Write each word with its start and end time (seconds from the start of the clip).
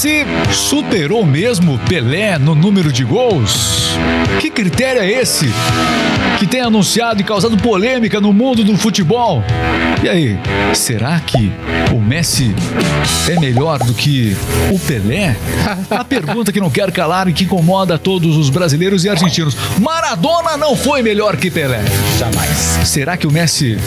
Messi 0.00 0.24
superou 0.50 1.26
mesmo 1.26 1.78
Pelé 1.80 2.38
no 2.38 2.54
número 2.54 2.90
de 2.90 3.04
gols? 3.04 3.90
Que 4.40 4.48
critério 4.48 5.02
é 5.02 5.10
esse 5.10 5.46
que 6.38 6.46
tem 6.46 6.62
anunciado 6.62 7.20
e 7.20 7.24
causado 7.24 7.54
polêmica 7.58 8.18
no 8.18 8.32
mundo 8.32 8.64
do 8.64 8.78
futebol? 8.78 9.44
E 10.02 10.08
aí, 10.08 10.38
será 10.72 11.20
que 11.20 11.52
o 11.92 12.00
Messi 12.00 12.54
é 13.28 13.38
melhor 13.38 13.78
do 13.78 13.92
que 13.94 14.36
o 14.70 14.78
Pelé? 14.78 15.36
A 15.90 16.04
pergunta 16.04 16.52
que 16.52 16.60
não 16.60 16.70
quero 16.70 16.92
calar 16.92 17.28
e 17.28 17.32
que 17.32 17.44
incomoda 17.44 17.98
todos 17.98 18.36
os 18.36 18.48
brasileiros 18.50 19.04
e 19.04 19.08
argentinos. 19.08 19.56
Maradona 19.80 20.56
não 20.56 20.76
foi 20.76 21.02
melhor 21.02 21.36
que 21.36 21.50
Pelé. 21.50 21.82
Jamais. 22.18 22.56
Será 22.84 23.16
que 23.16 23.26
o 23.26 23.30
Messi 23.30 23.78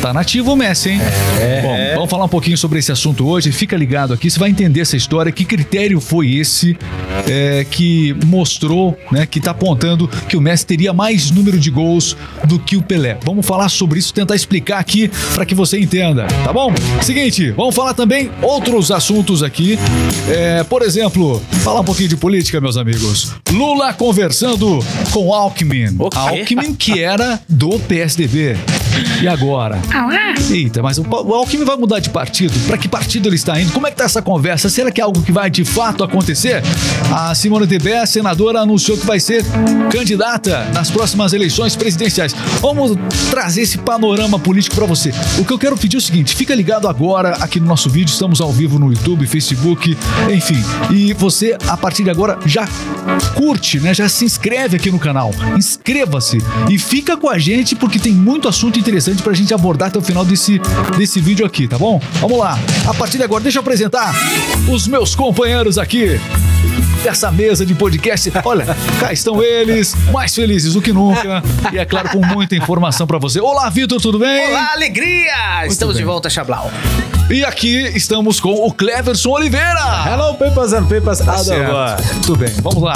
tá 0.00 0.12
nativo 0.12 0.52
o 0.52 0.56
Messi, 0.56 0.90
hein? 0.90 1.00
É. 1.40 1.62
Bom, 1.62 1.94
vamos 1.96 2.10
falar 2.10 2.24
um 2.24 2.28
pouquinho 2.28 2.58
sobre 2.58 2.78
esse 2.78 2.90
assunto 2.90 3.26
hoje. 3.26 3.52
Fica 3.52 3.76
ligado 3.76 4.12
aqui, 4.12 4.30
você 4.30 4.38
vai 4.38 4.50
entender 4.50 4.80
essa 4.80 4.96
história. 4.96 5.30
Que 5.30 5.44
critério 5.44 6.00
foi 6.00 6.34
esse 6.34 6.76
é, 7.28 7.64
que 7.68 8.14
mostrou, 8.26 8.98
né, 9.10 9.26
que 9.26 9.40
tá 9.40 9.52
apontando 9.52 10.08
que 10.28 10.36
o 10.36 10.40
Messi 10.40 10.66
teria 10.66 10.92
mais 10.92 11.30
número 11.30 11.58
de 11.58 11.70
gols 11.70 12.16
do 12.44 12.58
que 12.58 12.76
o 12.76 12.82
Pelé? 12.82 13.18
Vamos 13.24 13.46
falar 13.46 13.68
sobre 13.68 13.98
isso, 13.98 14.12
tentar 14.12 14.34
explicar 14.34 14.78
aqui 14.78 15.10
para 15.34 15.44
que 15.44 15.54
você 15.54 15.78
entenda, 15.78 16.26
tá 16.44 16.52
bom? 16.52 16.72
Seguinte, 17.02 17.19
vamos 17.54 17.74
falar 17.74 17.92
também 17.92 18.30
outros 18.40 18.90
assuntos 18.90 19.42
aqui. 19.42 19.78
É, 20.28 20.64
por 20.64 20.82
exemplo, 20.82 21.42
falar 21.62 21.80
um 21.80 21.84
pouquinho 21.84 22.08
de 22.08 22.16
política, 22.16 22.60
meus 22.60 22.76
amigos. 22.78 23.34
Lula 23.50 23.92
conversando 23.92 24.78
com 25.10 25.34
Alckmin. 25.34 25.96
O 25.98 26.08
quê? 26.08 26.18
Alckmin 26.18 26.74
que 26.74 27.02
era 27.02 27.38
do 27.48 27.78
PSDB. 27.80 28.56
E 29.22 29.28
agora? 29.28 29.78
Eita, 30.50 30.82
mas 30.82 30.98
o, 30.98 31.02
o 31.02 31.34
Alckmin 31.34 31.64
vai 31.64 31.76
mudar 31.76 32.00
de 32.00 32.10
partido? 32.10 32.58
Para 32.66 32.78
que 32.78 32.88
partido 32.88 33.28
ele 33.28 33.36
está 33.36 33.60
indo? 33.60 33.72
Como 33.72 33.86
é 33.86 33.90
que 33.90 33.96
tá 33.96 34.04
essa 34.04 34.22
conversa? 34.22 34.68
Será 34.68 34.90
que 34.90 35.00
é 35.00 35.04
algo 35.04 35.22
que 35.22 35.32
vai 35.32 35.50
de 35.50 35.64
fato 35.64 36.02
acontecer? 36.02 36.62
A 37.12 37.34
Simone 37.34 37.66
Tebet, 37.66 38.08
senadora, 38.08 38.60
anunciou 38.60 38.96
que 38.96 39.06
vai 39.06 39.20
ser 39.20 39.44
candidata 39.90 40.64
nas 40.72 40.90
próximas 40.90 41.32
eleições 41.32 41.76
presidenciais. 41.76 42.34
Vamos 42.60 42.96
trazer 43.30 43.62
esse 43.62 43.78
panorama 43.78 44.38
político 44.38 44.76
para 44.76 44.86
você. 44.86 45.12
O 45.38 45.44
que 45.44 45.52
eu 45.52 45.58
quero 45.58 45.76
pedir 45.76 45.96
é 45.96 45.98
o 45.98 46.02
seguinte, 46.02 46.34
fica 46.34 46.54
ligado 46.54 46.88
agora 46.88 47.36
aqui 47.40 47.60
no 47.60 47.66
nosso 47.66 47.88
vídeo, 47.90 48.12
estamos 48.12 48.40
ao 48.40 48.52
vivo 48.52 48.78
no 48.78 48.92
YouTube, 48.92 49.26
Facebook, 49.26 49.96
enfim. 50.32 50.62
E 50.90 51.12
você, 51.12 51.56
a 51.68 51.76
partir 51.76 52.04
de 52.04 52.10
agora, 52.10 52.38
já 52.46 52.66
curte, 53.34 53.78
né? 53.80 53.94
Já 53.94 54.08
se 54.08 54.24
inscreve 54.24 54.76
aqui 54.76 54.90
no 54.90 54.98
canal. 54.98 55.30
Inscreva-se 55.56 56.38
e 56.68 56.78
fica 56.78 57.16
com 57.16 57.28
a 57.28 57.38
gente 57.38 57.74
porque 57.76 57.98
tem 57.98 58.12
muito 58.12 58.48
assunto 58.48 58.78
interessante 58.80 59.22
pra 59.22 59.32
gente 59.32 59.52
abordar 59.52 59.88
até 59.88 59.98
o 59.98 60.02
final 60.02 60.24
desse, 60.24 60.60
desse 60.96 61.20
vídeo 61.20 61.44
aqui, 61.44 61.68
tá 61.68 61.78
bom? 61.78 62.00
Vamos 62.14 62.38
lá. 62.38 62.58
A 62.86 62.94
partir 62.94 63.18
de 63.18 63.24
agora, 63.24 63.42
deixa 63.42 63.58
eu 63.58 63.60
apresentar 63.60 64.14
os 64.68 64.86
meus 64.88 65.14
companheiros 65.14 65.78
aqui 65.78 66.20
dessa 67.02 67.30
mesa 67.30 67.64
de 67.64 67.74
podcast. 67.74 68.32
Olha, 68.44 68.66
cá 68.98 69.12
estão 69.12 69.42
eles, 69.42 69.94
mais 70.12 70.34
felizes 70.34 70.74
do 70.74 70.82
que 70.82 70.92
nunca. 70.92 71.42
E 71.72 71.78
é 71.78 71.84
claro, 71.84 72.10
com 72.10 72.24
muita 72.24 72.56
informação 72.56 73.06
pra 73.06 73.18
você. 73.18 73.40
Olá, 73.40 73.68
Vitor, 73.70 74.00
tudo 74.00 74.18
bem? 74.18 74.48
Olá, 74.48 74.72
alegria! 74.72 75.66
Estamos 75.66 75.94
bem. 75.94 76.02
de 76.02 76.06
volta, 76.06 76.28
Chablau. 76.28 76.70
E 77.30 77.44
aqui 77.44 77.76
estamos 77.94 78.40
com 78.40 78.52
o 78.52 78.72
Cleverson 78.72 79.30
Oliveira. 79.30 80.04
Hello, 80.06 80.34
papers 80.34 80.72
and 80.72 80.84
papers. 80.84 81.18
Tá. 81.18 81.96
Tudo 82.22 82.38
bem, 82.38 82.52
vamos 82.62 82.82
lá. 82.82 82.94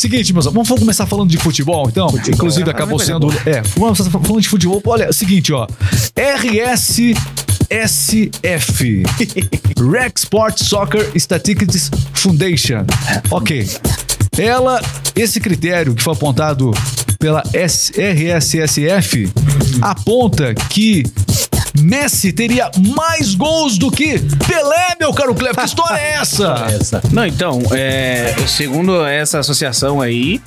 Seguinte, 0.00 0.32
meus 0.32 0.46
amigos, 0.46 0.66
vamos 0.66 0.80
começar 0.80 1.04
falando 1.04 1.28
de 1.28 1.36
futebol, 1.36 1.86
então? 1.86 2.08
Inclusive, 2.26 2.70
acabou 2.70 2.96
coisa 2.96 3.12
sendo. 3.12 3.30
É, 3.44 3.60
vamos 3.76 3.98
começar 3.98 4.18
falando 4.18 4.40
de 4.40 4.48
futebol. 4.48 4.80
Olha, 4.86 5.04
é 5.04 5.10
o 5.10 5.12
seguinte, 5.12 5.52
ó. 5.52 5.66
RSSF 6.16 7.12
Rec 9.92 10.16
Sport 10.16 10.62
Soccer 10.62 11.10
Statistics 11.16 11.90
Foundation. 12.14 12.86
Ok. 13.30 13.68
Ela, 14.38 14.80
esse 15.14 15.38
critério 15.38 15.94
que 15.94 16.02
foi 16.02 16.14
apontado 16.14 16.70
pela 17.18 17.42
RSSF 17.52 19.30
aponta 19.82 20.54
que 20.54 21.04
Messi 21.78 22.32
teria 22.32 22.70
mais 22.96 23.34
gols 23.34 23.78
do 23.78 23.90
que 23.90 24.18
Pelé, 24.46 24.96
meu 24.98 25.12
caro 25.12 25.34
Cleber. 25.34 25.60
Que 25.60 25.66
história 25.66 25.98
é 25.98 26.12
essa? 26.14 26.66
Essa. 26.80 27.02
Não, 27.12 27.26
então, 27.26 27.60
é, 27.72 28.34
segundo 28.46 29.04
essa 29.04 29.38
associação 29.38 30.00
aí, 30.00 30.40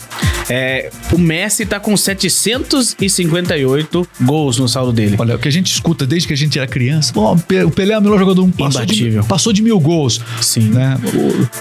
é, 0.49 0.89
o 1.11 1.17
Messi 1.17 1.65
tá 1.65 1.79
com 1.79 1.95
758 1.97 4.07
gols 4.21 4.57
no 4.57 4.67
saldo 4.67 4.91
dele. 4.91 5.15
Olha, 5.19 5.35
o 5.35 5.39
que 5.39 5.47
a 5.47 5.51
gente 5.51 5.71
escuta 5.71 6.05
desde 6.05 6.27
que 6.27 6.33
a 6.33 6.37
gente 6.37 6.57
era 6.57 6.67
criança, 6.67 7.17
o 7.17 7.37
Pe- 7.37 7.63
o 7.63 7.71
Pelé 7.71 7.93
é 7.93 7.97
o 7.97 8.01
melhor 8.01 8.19
jogador 8.19 8.41
do 8.41 8.47
mundo. 8.47 8.55
Passou 8.57 8.85
de, 8.85 8.93
Imbatível. 8.93 9.23
passou 9.25 9.53
de 9.53 9.61
mil 9.61 9.79
gols. 9.79 10.21
Sim. 10.41 10.69
Né? 10.69 10.97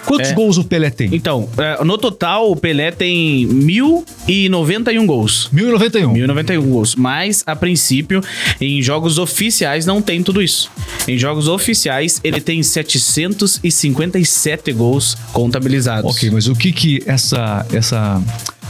Quantos 0.07 0.31
É. 0.31 0.35
gols 0.35 0.57
o 0.59 0.65
Pelé 0.65 0.91
tem? 0.91 1.15
Então, 1.15 1.49
é, 1.59 1.83
no 1.85 1.99
total, 1.99 2.51
o 2.51 2.57
Pelé 2.57 2.91
tem 2.91 3.47
1.091 3.47 5.07
gols. 5.07 5.49
1091. 5.53 6.13
1091 6.13 6.71
gols. 6.71 6.95
Mas, 6.95 7.43
a 7.47 7.55
princípio, 7.57 8.21
em 8.61 8.81
jogos 8.83 9.19
oficiais 9.19 9.62
não 9.87 10.03
tem 10.03 10.23
tudo 10.23 10.43
isso. 10.43 10.71
Em 11.07 11.19
jogos 11.19 11.49
oficiais, 11.49 12.21
ele 12.23 12.41
tem 12.41 12.63
757 12.63 14.73
gols 14.73 15.17
contabilizados. 15.33 16.11
Ok, 16.11 16.31
mas 16.31 16.49
o 16.49 16.55
que 16.55 16.73
que 16.73 17.03
essa. 17.07 17.67
essa 17.73 18.23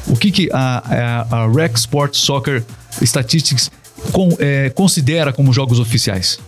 o 0.06 0.16
que 0.16 0.30
que 0.30 0.48
a, 0.52 1.26
a, 1.30 1.42
a 1.42 1.50
Rec 1.50 1.76
Sport 1.76 2.16
Soccer 2.16 2.64
Statistics 3.00 3.70
é, 4.38 4.70
considera 4.70 5.32
como 5.32 5.52
jogos 5.52 5.78
oficiais? 5.78 6.38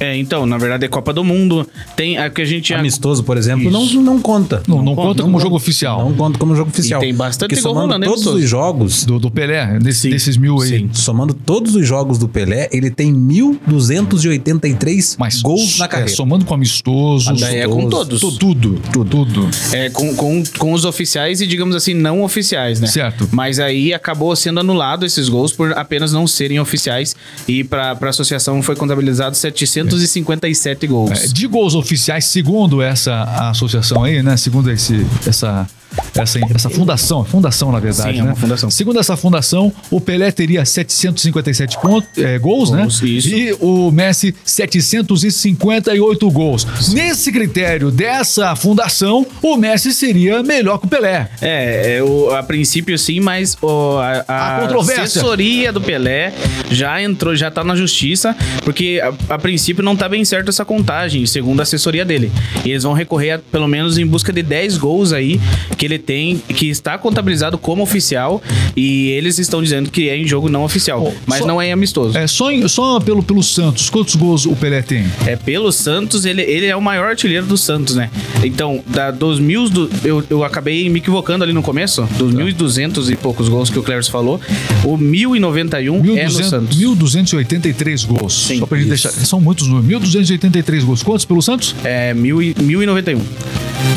É, 0.00 0.16
então, 0.16 0.46
na 0.46 0.58
verdade, 0.58 0.84
é 0.84 0.88
Copa 0.88 1.12
do 1.12 1.24
Mundo. 1.24 1.66
Tem 1.96 2.18
a 2.18 2.30
que 2.30 2.42
a 2.42 2.44
gente... 2.44 2.72
Amistoso, 2.74 3.24
por 3.24 3.36
exemplo, 3.36 3.70
não, 3.70 3.84
não 3.86 4.20
conta. 4.20 4.62
Não, 4.68 4.82
não, 4.82 4.94
conta 4.94 5.22
como 5.22 5.40
jogo 5.40 5.56
oficial. 5.56 6.04
Não 6.08 6.14
conta 6.14 6.38
como 6.38 6.54
jogo 6.54 6.70
oficial. 6.70 7.00
E 7.02 7.06
tem 7.06 7.14
bastante 7.14 7.50
Porque 7.50 7.62
gol 7.62 7.74
somando 7.74 7.94
todos 8.04 8.12
amistoso? 8.26 8.36
os 8.38 8.48
jogos, 8.48 9.04
Do, 9.04 9.18
do 9.18 9.30
Pelé, 9.30 9.78
desse- 9.80 10.00
Sim. 10.02 10.10
desses 10.10 10.36
mil 10.36 10.60
aí. 10.60 10.68
Sim. 10.68 10.90
somando 10.92 11.34
todos 11.34 11.74
os 11.74 11.86
jogos 11.86 12.18
do 12.18 12.28
Pelé, 12.28 12.68
ele 12.72 12.90
tem 12.90 13.12
1.283 13.12 15.16
Mas 15.18 15.40
gols 15.42 15.78
na 15.78 15.84
é, 15.84 15.88
carreira. 15.88 16.12
somando 16.14 16.44
com 16.44 16.54
amistosos. 16.54 17.40
Daí 17.40 17.58
é 17.58 17.68
com 17.68 17.88
todos. 17.88 18.20
tu- 18.20 18.38
Tudo, 18.38 18.80
tudo, 18.92 19.10
tudo. 19.26 19.48
É, 19.72 19.90
com, 19.90 20.14
com, 20.14 20.42
com 20.58 20.72
os 20.72 20.84
oficiais 20.84 21.40
e, 21.40 21.46
digamos 21.46 21.74
assim, 21.74 21.94
não 21.94 22.22
oficiais, 22.22 22.80
né? 22.80 22.86
Certo. 22.86 23.28
Mas 23.32 23.58
aí 23.58 23.92
acabou 23.92 24.34
sendo 24.36 24.60
anulado 24.60 25.04
esses 25.04 25.28
gols 25.28 25.52
por 25.52 25.72
apenas 25.72 26.12
não 26.12 26.26
serem 26.26 26.60
oficiais. 26.60 27.16
E 27.46 27.64
pra, 27.64 27.94
pra 27.96 28.10
associação 28.10 28.62
foi 28.62 28.76
contabilizado 28.76 29.36
757 29.84 30.86
gols. 30.86 31.10
É, 31.10 31.26
de 31.28 31.46
gols 31.46 31.74
oficiais, 31.74 32.24
segundo 32.24 32.82
essa 32.82 33.22
associação 33.50 34.04
aí, 34.04 34.22
né? 34.22 34.36
Segundo 34.36 34.70
esse, 34.70 35.06
essa, 35.26 35.66
essa, 36.14 36.38
essa 36.54 36.70
fundação, 36.70 37.24
fundação 37.24 37.72
na 37.72 37.78
verdade, 37.80 38.12
Sim, 38.14 38.18
é 38.20 38.22
né? 38.22 38.30
uma 38.30 38.36
fundação. 38.36 38.70
Segundo 38.70 38.98
essa 38.98 39.16
fundação, 39.16 39.72
o 39.90 40.00
Pelé 40.00 40.30
teria 40.30 40.64
757 40.64 41.78
pontos, 41.80 42.08
é, 42.18 42.38
gols, 42.38 42.70
Gols, 42.70 43.00
né? 43.00 43.08
isso. 43.08 43.28
E 43.28 43.52
o 43.60 43.90
Messi 43.90 44.34
758 44.44 46.30
gols. 46.30 46.66
Nesse 46.92 47.32
critério 47.32 47.90
dessa 47.90 48.54
fundação, 48.56 49.26
o 49.42 49.56
Messi 49.56 49.92
seria 49.92 50.42
melhor 50.42 50.78
que 50.78 50.86
o 50.86 50.88
Pelé. 50.88 51.28
É, 51.40 51.96
é, 51.98 52.02
o- 52.02 52.30
a 52.34 52.42
princípio 52.42 52.98
sim, 52.98 53.20
mas 53.20 53.56
o, 53.62 53.98
a, 53.98 54.24
a 54.28 54.56
A 54.64 55.02
assessoria 55.02 55.72
do 55.72 55.80
Pelé 55.80 56.32
já 56.70 57.00
entrou, 57.02 57.34
já 57.34 57.50
tá 57.50 57.62
na 57.64 57.74
justiça, 57.76 58.36
porque 58.64 59.00
a, 59.02 59.34
a 59.34 59.38
princípio 59.38 59.82
não 59.82 59.96
tá 59.96 60.08
bem 60.08 60.24
certo 60.24 60.48
essa 60.48 60.64
contagem, 60.64 61.24
segundo 61.26 61.60
a 61.60 61.62
assessoria 61.62 62.04
dele. 62.04 62.30
E 62.64 62.70
eles 62.70 62.82
vão 62.82 62.92
recorrer 62.92 63.32
a, 63.32 63.38
pelo 63.38 63.68
menos 63.68 63.98
em 63.98 64.06
busca 64.06 64.32
de 64.32 64.42
10 64.42 64.76
gols 64.78 65.12
aí 65.12 65.40
que 65.78 65.86
ele 65.86 65.98
tem, 65.98 66.36
que 66.36 66.68
está 66.68 66.98
contabilizado 66.98 67.56
como 67.56 67.82
oficial, 67.82 68.42
e 68.76 69.08
eles 69.10 69.38
estão 69.38 69.62
dizendo 69.62 69.90
que 69.90 70.08
é 70.08 70.16
em 70.18 70.26
jogo 70.26 70.48
não 70.48 70.64
oficial, 70.64 71.02
Oh, 71.06 71.12
mas 71.26 71.38
só- 71.40 71.46
não 71.46 71.62
é 71.62 71.72
amistoso. 71.72 72.18
É, 72.18 72.26
só, 72.26 72.50
em- 72.50 72.66
só 72.68 72.98
pelo, 73.00 73.22
pelo 73.22 73.42
Santos, 73.42 73.88
quantos 73.88 74.14
gols 74.16 74.44
o 74.44 74.54
Pelé 74.56 74.82
tem? 74.82 75.06
É 75.26 75.36
pelo 75.36 75.70
Santos, 75.72 76.24
ele, 76.24 76.42
ele 76.42 76.66
é 76.66 76.76
o 76.76 76.82
maior 76.82 77.08
artilheiro 77.08 77.46
do 77.46 77.56
Santos, 77.56 77.94
né? 77.94 78.10
Então, 78.44 78.82
da, 78.86 79.10
dos 79.10 79.38
mil. 79.38 79.68
Do, 79.70 79.88
eu, 80.04 80.22
eu 80.28 80.44
acabei 80.44 80.88
me 80.90 80.98
equivocando 80.98 81.44
ali 81.44 81.52
no 81.52 81.62
começo, 81.62 82.02
dos 82.18 82.34
mil 82.34 82.48
e 82.48 82.52
duzentos 82.52 83.08
e 83.10 83.16
poucos 83.16 83.48
gols 83.48 83.70
que 83.70 83.78
o 83.78 83.82
Clevers 83.82 84.08
falou, 84.08 84.40
o 84.84 84.96
1091 84.96 85.94
é 85.94 85.98
no 85.98 86.02
1200, 86.02 86.48
Santos. 86.50 86.76
1283 86.76 88.04
gols. 88.04 88.34
Sim, 88.46 88.58
Só 88.58 88.66
pra 88.66 88.78
gente 88.78 88.92
isso. 88.94 89.06
deixar. 89.08 89.26
São 89.26 89.40
muitos 89.40 89.66
números. 89.68 89.86
1283 89.88 90.84
gols. 90.84 91.02
Quantos 91.02 91.24
pelo 91.24 91.40
Santos? 91.42 91.74
É 91.84 92.12
mil 92.14 92.42
e, 92.42 92.54
1091. 92.60 93.20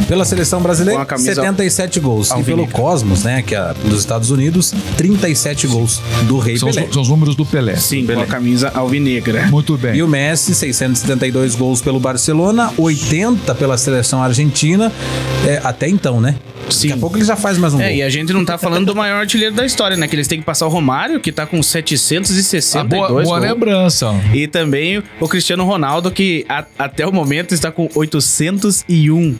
Pela 0.08 0.26
seleção 0.26 0.62
brasileira, 0.62 1.06
camisa 1.06 1.36
77 1.36 2.00
gols. 2.00 2.32
E 2.32 2.44
pelo 2.44 2.68
Cosmos, 2.68 3.24
né, 3.24 3.42
que 3.42 3.56
é 3.56 3.74
dos 3.86 4.00
Estados 4.00 4.32
Unidos, 4.32 4.74
37 4.98 5.68
gols 5.68 6.02
do 6.28 6.38
Rei 6.38 6.58
São 6.58 6.70
os, 6.70 6.76
Pelé. 6.76 6.90
são 6.92 7.02
os 7.02 7.10
números 7.10 7.36
do 7.36 7.46
Pelé. 7.46 7.76
Sim, 7.76 8.06
com 8.06 8.20
a 8.20 8.26
camisa 8.26 8.72
alvinegra. 8.74 9.48
Muito 9.48 9.78
bem. 9.78 9.96
E 9.96 10.04
o 10.04 10.08
Messi, 10.08 10.54
672 10.54 11.56
gols 11.56 11.82
pelo 11.82 12.00
Barcelona, 12.00 12.72
80 12.78 13.56
pela 13.56 13.78
seleção 13.78 14.22
argentina, 14.22 14.92
é, 15.48 15.62
até 15.64 15.88
então, 15.88 16.20
né? 16.22 16.36
Sim. 16.74 16.88
Daqui 16.90 17.00
a 17.00 17.02
pouco 17.02 17.18
ele 17.18 17.26
já 17.26 17.36
faz 17.36 17.58
mais 17.58 17.74
um 17.74 17.82
É, 17.82 17.88
gol. 17.90 17.98
e 17.98 18.04
a 18.04 18.10
gente 18.10 18.32
não 18.34 18.44
tá 18.46 18.58
falando 18.58 18.86
do 18.88 18.96
maior 18.96 19.20
artilheiro 19.22 19.54
da 19.56 19.66
história, 19.66 19.96
né? 19.98 20.08
Que 20.08 20.16
eles 20.16 20.28
têm 20.28 20.40
que 20.40 20.46
passar 20.46 20.66
o 20.66 20.70
Romário, 20.70 21.20
que 21.20 21.32
tá 21.32 21.46
com 21.46 21.60
Ah, 21.60 21.64
762 21.64 22.90
boa 22.90 23.08
boa 23.10 23.24
gols. 23.24 23.42
lembrança. 23.42 24.14
E 24.34 24.48
também 24.48 25.02
o 25.20 25.28
Cristiano 25.28 25.64
Ronaldo, 25.66 26.10
que 26.12 26.46
a- 26.50 26.66
até 26.78 27.06
o 27.06 27.12
momento 27.14 27.54
está 27.54 27.72
com 27.72 27.90
801. 27.96 29.36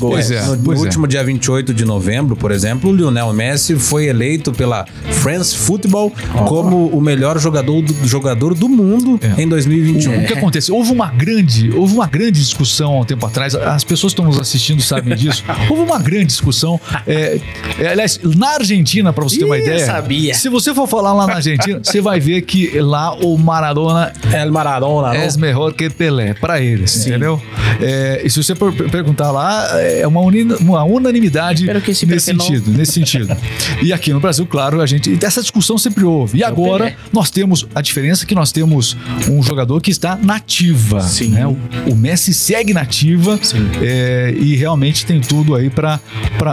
Pois 0.00 0.30
é, 0.30 0.44
no, 0.46 0.54
no 0.56 0.62
pois 0.62 0.78
é. 0.78 0.82
último 0.82 1.08
dia 1.08 1.24
28 1.24 1.74
de 1.74 1.84
novembro, 1.84 2.36
por 2.36 2.52
exemplo, 2.52 2.90
o 2.90 2.94
Lionel 2.94 3.32
Messi 3.32 3.74
foi 3.74 4.06
eleito 4.06 4.52
pela 4.52 4.86
France 5.10 5.56
Football 5.56 6.12
como 6.46 6.86
o 6.86 7.00
melhor 7.00 7.36
jogador 7.40 7.82
do, 7.82 8.06
jogador 8.06 8.54
do 8.54 8.68
mundo 8.68 9.18
É. 9.20 9.42
em 9.42 9.48
2021. 9.48 10.22
O 10.22 10.26
que 10.26 10.34
acontece? 10.34 10.70
Houve 10.70 10.92
uma 10.92 11.08
grande, 11.10 11.72
houve 11.74 11.94
uma 11.94 12.06
grande 12.06 12.38
discussão 12.40 12.92
há 12.92 13.00
um 13.00 13.04
tempo 13.04 13.26
atrás. 13.26 13.56
As 13.56 13.82
pessoas 13.82 14.12
que 14.14 14.20
estão 14.20 14.24
nos 14.26 14.38
assistindo 14.40 14.80
sabem 14.82 15.16
disso. 15.16 15.42
Houve 15.68 15.82
uma 15.82 15.98
grande 15.98 16.26
discussão. 16.26 16.57
É, 17.06 17.40
é, 17.78 17.88
aliás, 17.88 18.18
na 18.22 18.54
Argentina, 18.54 19.12
para 19.12 19.24
você 19.24 19.38
ter 19.38 19.44
uma 19.44 19.58
Ih, 19.58 19.62
ideia, 19.62 19.86
sabia. 19.86 20.34
se 20.34 20.48
você 20.48 20.74
for 20.74 20.86
falar 20.86 21.12
lá 21.12 21.26
na 21.26 21.34
Argentina, 21.34 21.80
você 21.82 22.00
vai 22.00 22.20
ver 22.20 22.42
que 22.42 22.78
lá 22.80 23.14
o 23.14 23.36
Maradona 23.36 24.12
El 24.32 24.50
Maradona, 24.52 25.14
é 25.14 25.28
melhor 25.36 25.72
que 25.72 25.88
Pelé, 25.90 26.34
para 26.34 26.60
eles, 26.60 27.06
entendeu? 27.06 27.40
É, 27.80 28.22
e 28.24 28.30
se 28.30 28.42
você 28.42 28.54
per- 28.54 28.90
perguntar 28.90 29.30
lá, 29.30 29.68
é 29.80 30.06
uma, 30.06 30.20
uma 30.60 30.84
unanimidade 30.84 31.66
sim, 31.94 32.06
nesse 32.06 32.26
sentido, 32.26 32.70
nesse 32.70 32.92
sentido. 32.92 33.36
E 33.82 33.92
aqui 33.92 34.12
no 34.12 34.20
Brasil, 34.20 34.46
claro, 34.46 34.80
a 34.80 34.86
gente 34.86 35.18
essa 35.24 35.40
discussão 35.40 35.76
sempre 35.78 36.04
houve. 36.04 36.38
E 36.38 36.44
agora 36.44 36.84
Pelé. 36.84 36.96
nós 37.12 37.30
temos 37.30 37.66
a 37.74 37.80
diferença 37.80 38.24
é 38.24 38.26
que 38.26 38.34
nós 38.34 38.52
temos 38.52 38.96
um 39.28 39.42
jogador 39.42 39.80
que 39.80 39.90
está 39.90 40.16
nativa, 40.16 41.00
Sim. 41.02 41.28
né? 41.30 41.46
O, 41.46 41.56
o 41.90 41.96
Messi 41.96 42.32
segue 42.34 42.72
nativa 42.72 43.38
é, 43.82 44.34
e 44.38 44.56
realmente 44.56 45.04
tem 45.06 45.20
tudo 45.20 45.54
aí 45.54 45.70
para 45.70 46.00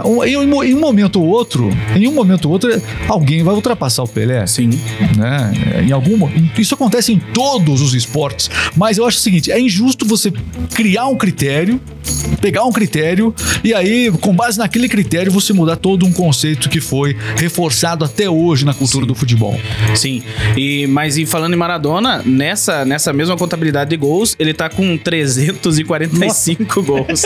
um, 0.04 0.24
em, 0.24 0.36
um, 0.36 0.64
em 0.64 0.74
um 0.74 0.80
momento 0.80 1.20
ou 1.20 1.28
outro, 1.28 1.70
em 1.94 2.06
um 2.08 2.12
momento 2.12 2.46
ou 2.46 2.52
outro, 2.52 2.70
alguém 3.08 3.42
vai 3.42 3.54
ultrapassar 3.54 4.02
o 4.02 4.08
Pelé 4.08 4.46
Sim. 4.46 4.70
né? 5.16 5.52
Em 5.86 5.92
algum 5.92 6.16
isso 6.58 6.74
acontece 6.74 7.12
em 7.12 7.18
todos 7.18 7.80
os 7.80 7.94
esportes, 7.94 8.50
mas 8.76 8.98
eu 8.98 9.06
acho 9.06 9.18
o 9.18 9.20
seguinte, 9.20 9.50
é 9.50 9.60
injusto 9.60 10.06
você 10.06 10.32
criar 10.74 11.06
um 11.06 11.16
critério, 11.16 11.80
pegar 12.40 12.64
um 12.64 12.72
critério 12.72 13.34
e 13.64 13.72
aí 13.74 14.10
com 14.20 14.34
base 14.34 14.58
naquele 14.58 14.88
critério 14.88 15.30
você 15.32 15.52
mudar 15.52 15.76
todo 15.76 16.04
um 16.06 16.12
conceito 16.12 16.68
que 16.68 16.80
foi 16.80 17.16
reforçado 17.36 18.04
até 18.04 18.28
hoje 18.28 18.64
na 18.64 18.74
cultura 18.74 19.06
do 19.06 19.14
futebol. 19.14 19.58
Sim. 19.94 20.22
E, 20.56 20.86
mas 20.86 21.16
e 21.16 21.26
falando 21.26 21.54
em 21.54 21.56
Maradona, 21.56 22.22
nessa, 22.24 22.84
nessa 22.84 23.12
mesma 23.12 23.36
contabilidade 23.36 23.90
de 23.90 23.96
gols, 23.96 24.34
ele 24.38 24.52
tá 24.54 24.68
com 24.68 24.96
345 24.98 26.82
gols 26.82 27.22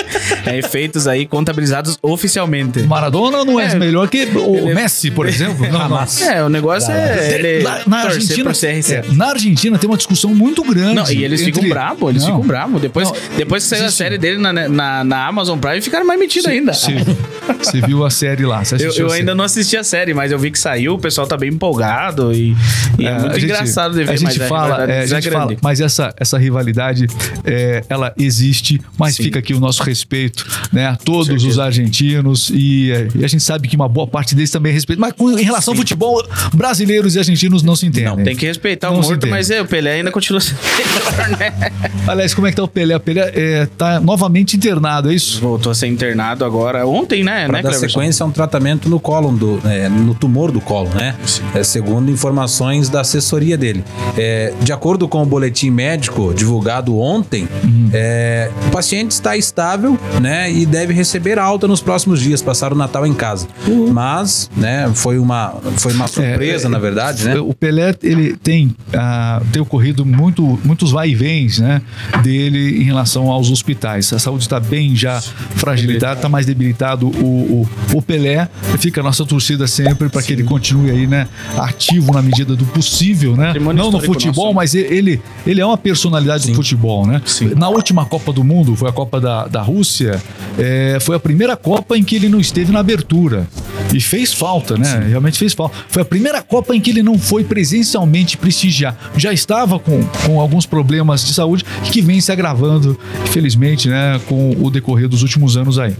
é, 0.47 0.62
feitos 0.62 1.06
aí, 1.06 1.27
contabilizados 1.27 1.99
oficialmente. 2.03 2.81
Maradona 2.81 3.44
não 3.44 3.59
é, 3.59 3.73
É, 3.73 3.75
melhor 3.75 4.09
que 4.09 4.25
o 4.25 4.56
ele- 4.56 4.75
Messi, 4.75 5.11
por 5.11 5.27
exemplo. 5.29 5.67
Não, 5.71 5.88
não. 5.88 6.00
É, 6.29 6.43
o 6.44 6.49
negócio 6.49 6.91
é 6.93 7.61
Na, 7.62 7.81
na 7.87 7.97
Argentina, 8.05 8.44
pro 8.44 8.53
CR7. 8.53 8.93
é, 8.93 9.05
na 9.15 9.27
Argentina 9.31 9.79
tem 9.79 9.88
uma 9.88 9.97
discussão 9.97 10.35
muito 10.35 10.62
grande. 10.65 10.94
Não, 10.94 11.11
e 11.11 11.25
eles 11.25 11.43
ficam 11.43 11.61
entre- 11.61 11.71
bravos, 11.73 12.11
eles 12.11 12.23
Não. 12.23 12.31
ficam 12.32 12.47
bravos. 12.47 12.81
Depois, 12.81 13.09
Não, 13.11 13.17
depois 13.37 13.62
que 13.65 13.69
saiu 13.69 13.87
a 13.87 13.91
série 13.91 14.19
dele 14.19 14.38
na, 14.38 14.53
na, 14.70 15.05
na 15.05 15.26
Amazon 15.26 15.58
Prime, 15.58 15.81
ficaram 15.81 16.06
mais 16.06 16.19
metidos 16.19 16.46
ainda. 16.46 16.72
Você, 16.72 17.81
viu 17.81 18.05
a 18.05 18.11
série 18.11 18.44
lá? 18.44 18.62
Eu, 18.78 18.93
eu 18.93 19.12
ainda 19.12 19.34
não 19.34 19.44
assisti 19.44 19.76
a 19.76 19.84
série, 19.84 20.14
mas 20.14 20.31
eu 20.32 20.38
vi 20.38 20.50
que 20.50 20.58
saiu, 20.58 20.94
o 20.94 20.99
pessoal 20.99 21.26
tá 21.26 21.37
bem 21.37 21.50
empolgado 21.50 22.32
e, 22.32 22.56
e 22.99 23.06
é, 23.06 23.11
É, 23.11 23.19
muito 23.19 23.34
gente- 23.34 23.44
engraçado 23.44 23.94
de 23.94 24.05
ver. 24.05 24.12
A 24.12 24.17
gente 24.17 24.38
mas 24.38 24.49
fala, 24.49 24.64
rivalidade 24.87 24.93
é, 24.93 25.00
a 25.00 25.20
gente 25.20 25.31
fala, 25.31 25.56
mas 25.62 25.81
essa, 25.81 26.14
essa 26.17 26.38
rivalidade, 26.38 27.06
é, 27.44 27.82
ela 27.88 28.12
existe, 28.19 28.81
mas 28.99 29.17
Sim. 29.17 29.25
fica 29.25 29.38
aqui 29.38 29.52
o 29.55 29.61
nosso 29.61 29.82
respeito, 29.82 30.46
né, 30.72 30.87
a 30.87 30.96
todos 30.96 31.44
os 31.44 31.58
argentinos 31.58 32.50
e, 32.52 32.90
é, 32.93 33.08
e 33.14 33.25
a 33.25 33.28
gente 33.28 33.43
sabe 33.43 33.69
que 33.69 33.76
uma 33.76 33.88
boa 33.88 34.06
parte 34.06 34.34
deles 34.34 34.50
também 34.50 34.72
respeita. 34.72 35.00
Mas 35.00 35.12
com- 35.12 35.31
em 35.38 35.43
relação 35.43 35.72
ao 35.75 35.78
futebol, 35.78 36.22
brasileiros 36.55 37.14
e 37.17 37.19
argentinos 37.19 37.62
não 37.62 37.75
se 37.76 37.87
entendem. 37.87 38.08
Não, 38.08 38.22
tem 38.22 38.37
que 38.37 38.46
respeitar 38.46 38.90
Não 38.90 39.00
o 39.00 39.02
morto, 39.02 39.26
mas 39.28 39.50
é, 39.50 39.61
o 39.61 39.67
Pelé 39.67 39.94
ainda 39.94 40.11
continua 40.11 40.40
sendo 40.40 40.58
melhor, 40.76 41.38
né? 41.38 41.72
Aliás, 42.06 42.34
como 42.34 42.46
é 42.46 42.50
que 42.50 42.56
tá 42.56 42.62
o 42.64 42.69
Pelé? 42.69 42.96
O 42.96 43.00
Pelé 43.00 43.32
é, 43.34 43.67
tá 43.76 44.00
novamente 44.00 44.56
internado, 44.61 45.11
é 45.11 45.15
isso? 45.15 45.41
Voltou 45.41 45.73
a 45.73 45.75
ser 45.75 45.87
internado 45.87 46.45
agora, 46.45 46.87
ontem, 46.87 47.25
né? 47.25 47.47
Para 47.47 47.53
né, 47.55 47.62
dar 47.62 47.71
Cleverson? 47.71 47.89
sequência 47.89 48.25
a 48.25 48.27
um 48.27 48.31
tratamento 48.31 48.89
no 48.89 49.01
cólon 49.01 49.35
do, 49.35 49.61
é, 49.65 49.89
no 49.89 50.15
tumor 50.15 50.53
do 50.53 50.61
colo, 50.61 50.91
né? 50.91 51.15
É, 51.55 51.62
segundo 51.62 52.11
informações 52.11 52.89
da 52.89 53.01
assessoria 53.01 53.57
dele. 53.57 53.83
É, 54.17 54.53
de 54.61 54.73
acordo 54.73 55.09
com 55.09 55.23
o 55.23 55.27
boletim 55.27 55.71
médico 55.71 56.35
divulgado 56.35 56.99
ontem, 56.99 57.49
é, 57.93 58.51
o 58.69 58.71
paciente 58.71 59.12
está 59.12 59.37
estável, 59.37 59.99
né? 60.21 60.53
E 60.53 60.67
deve 60.67 60.93
receber 60.93 61.39
alta 61.39 61.67
nos 61.67 61.81
próximos 61.81 62.21
dias, 62.21 62.43
passar 62.43 62.73
o 62.73 62.77
Natal 62.77 63.06
em 63.06 63.15
casa. 63.15 63.49
Mas, 63.93 64.51
né? 64.56 64.91
Foi 64.95 65.19
uma, 65.19 65.55
foi 65.77 65.93
uma 65.95 66.06
surpresa, 66.06 66.67
É, 66.67 66.71
na 66.71 66.79
verdade, 66.79 67.25
né? 67.25 67.39
O 67.41 67.55
Pelé, 67.55 67.95
ele 68.03 68.37
tem, 68.37 68.75
ah, 68.95 69.41
tem 69.51 69.63
ocorrido 69.63 70.05
muito, 70.05 70.59
muitos 70.65 70.91
vai 70.91 71.11
e 71.11 71.15
vens, 71.15 71.59
né, 71.59 71.83
dele 72.23 72.81
em 72.81 72.85
relação 72.85 73.31
aos 73.31 73.51
hospitais. 73.51 74.13
A 74.13 74.19
saúde 74.19 74.43
está 74.50 74.58
bem 74.58 74.97
já 74.97 75.20
fragilizada, 75.56 76.14
está 76.14 76.29
mais 76.29 76.44
debilitado 76.44 77.06
o, 77.06 77.67
o, 77.93 77.97
o 77.99 78.02
Pelé. 78.02 78.49
Fica 78.79 79.00
a 79.00 79.05
nossa 79.05 79.25
torcida 79.25 79.67
sempre 79.67 80.08
para 80.08 80.23
que 80.23 80.32
ele 80.32 80.43
continue 80.43 80.91
aí, 80.91 81.06
né, 81.06 81.29
ativo 81.56 82.12
na 82.12 82.20
medida 82.20 82.56
do 82.56 82.64
possível, 82.67 83.37
né? 83.37 83.55
Não 83.55 83.91
no 83.91 84.00
futebol, 84.00 84.47
nosso. 84.47 84.56
mas 84.56 84.75
ele, 84.75 85.23
ele 85.47 85.61
é 85.61 85.67
uma 85.67 85.79
personalidade 85.79 86.49
do 86.49 86.55
futebol, 86.55 87.06
né? 87.06 87.23
Sim. 87.25 87.52
Na 87.56 87.69
última 87.69 88.05
Copa 88.05 88.32
do 88.32 88.43
Mundo, 88.43 88.75
foi 88.75 88.88
a 88.88 88.93
Copa 88.93 89.20
da, 89.20 89.47
da 89.47 89.62
Rússia, 89.62 90.20
é, 90.58 90.99
foi 91.00 91.17
a 91.17 91.20
primeira 91.20 91.56
Copa 91.56 91.96
em 91.96 92.03
que 92.03 92.17
ele 92.17 92.29
não 92.29 92.41
esteve 92.41 92.73
na 92.73 92.81
abertura. 92.81 93.46
E 93.93 94.00
fez 94.00 94.32
falta, 94.32 94.76
né? 94.76 95.06
Realmente 95.08 95.38
fez 95.38 95.53
falta. 95.53 95.75
Foi 95.88 96.03
a 96.03 96.05
primeira 96.05 96.43
Copa 96.43 96.75
em 96.75 96.81
que 96.81 96.91
ele 96.91 97.03
não 97.03 97.19
foi 97.19 97.43
presencialmente 97.43 98.37
prestigiar. 98.37 98.96
Já 99.17 99.32
estava 99.32 99.79
com, 99.79 100.03
com 100.25 100.41
alguns 100.41 100.64
problemas 100.64 101.25
de 101.25 101.32
saúde 101.32 101.64
que 101.91 102.00
vem 102.00 102.20
se 102.20 102.31
agravando, 102.31 102.99
infelizmente, 103.25 103.88
né? 103.88 104.20
Com 104.29 104.40
o 104.59 104.71
decorrer 104.71 105.09
dos 105.09 105.23
últimos 105.23 105.57
anos 105.57 105.79
aí. 105.79 105.95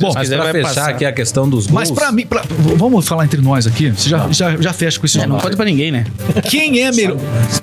Bom, 0.00 0.12
Deus 0.12 0.14
Mas 0.14 0.28
para 0.28 0.42
vai 0.42 0.52
fechar 0.52 0.68
passar. 0.68 0.88
aqui 0.90 1.04
a 1.04 1.12
questão 1.12 1.48
dos 1.48 1.66
gols. 1.66 1.72
mas 1.74 1.90
pra 1.90 2.10
mim, 2.12 2.26
pra- 2.26 2.42
vamos 2.76 3.06
falar 3.06 3.24
entre 3.24 3.40
nós 3.40 3.66
aqui. 3.66 3.90
Você 3.90 4.08
já, 4.08 4.26
já, 4.30 4.56
já 4.56 4.72
fecha 4.72 4.98
com 4.98 5.06
esses 5.06 5.22
É, 5.22 5.26
não 5.26 5.38
pode 5.38 5.56
pra 5.56 5.64
ninguém, 5.64 5.90
né? 5.92 6.06
Quem 6.50 6.82
é 6.82 6.90
melhor? 6.92 7.16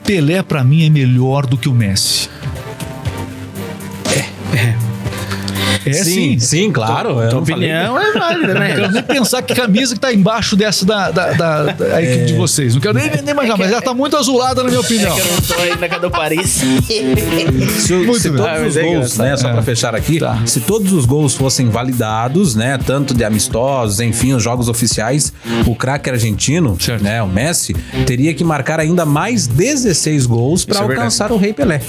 Pelé, 0.05 0.41
pra 0.43 0.63
mim, 0.63 0.85
é 0.85 0.89
melhor 0.89 1.45
do 1.45 1.57
que 1.57 1.67
o 1.67 1.73
Messi. 1.73 2.29
É, 4.53 4.57
é 4.57 4.75
sim. 5.85 6.03
sim, 6.03 6.39
sim, 6.39 6.71
claro. 6.71 7.13
Tua 7.29 7.29
falei- 7.29 7.39
opinião 7.39 7.99
é 7.99 8.11
válida, 8.13 8.53
Não 8.53 8.61
quero 8.61 8.81
né? 8.81 8.89
nem 8.93 9.03
pensar 9.03 9.41
que 9.41 9.53
camisa 9.53 9.93
que 9.93 9.99
tá 9.99 10.13
embaixo 10.13 10.55
dessa 10.55 10.85
da, 10.85 11.11
da, 11.11 11.31
da- 11.33 11.63
da 11.73 12.01
É. 12.01 12.03
equipe 12.13 12.25
de 12.27 12.33
vocês. 12.33 12.73
Não 12.73 12.81
quero 12.81 12.93
nem, 12.93 13.09
nem 13.09 13.29
imaginar, 13.31 13.57
mas 13.57 13.71
ela 13.71 13.81
tá 13.81 13.93
muito 13.93 14.15
azulada, 14.17 14.63
na 14.63 14.69
minha 14.69 14.79
opinião. 14.81 15.17
Eu 15.17 15.25
não 15.25 15.41
tô 15.41 15.53
ainda 15.61 15.99
com 15.99 16.05
a 16.07 16.09
Paris. 16.09 16.61
Se, 17.81 17.93
Muito 17.93 18.19
se 18.19 18.29
bem. 18.29 18.37
todos 18.37 18.51
Ah, 18.51 18.65
os 18.67 18.77
é 18.77 18.83
gols, 18.83 19.17
né, 19.17 19.37
só 19.37 19.49
É. 19.49 19.53
pra 19.53 19.61
fechar 19.61 19.95
aqui, 19.95 20.19
Tá. 20.19 20.39
se 20.45 20.59
todos 20.61 20.91
os 20.93 21.05
gols 21.05 21.33
fossem 21.35 21.67
validados, 21.69 22.55
né, 22.55 22.77
tanto 22.77 23.13
de 23.13 23.23
amistosos, 23.23 23.99
enfim, 23.99 24.33
os 24.33 24.43
jogos 24.43 24.67
oficiais, 24.69 25.33
o 25.65 25.75
craque 25.75 26.09
argentino, 26.09 26.77
Certo. 26.79 27.03
né, 27.03 27.21
o 27.21 27.27
Messi, 27.27 27.73
teria 28.05 28.33
que 28.33 28.43
marcar 28.43 28.79
ainda 28.79 29.05
mais 29.05 29.47
16 29.47 30.25
gols 30.25 30.65
para 30.65 30.79
é 30.79 30.81
alcançar 30.81 31.31
o 31.31 31.37
Rei 31.37 31.53
Pelé. 31.53 31.81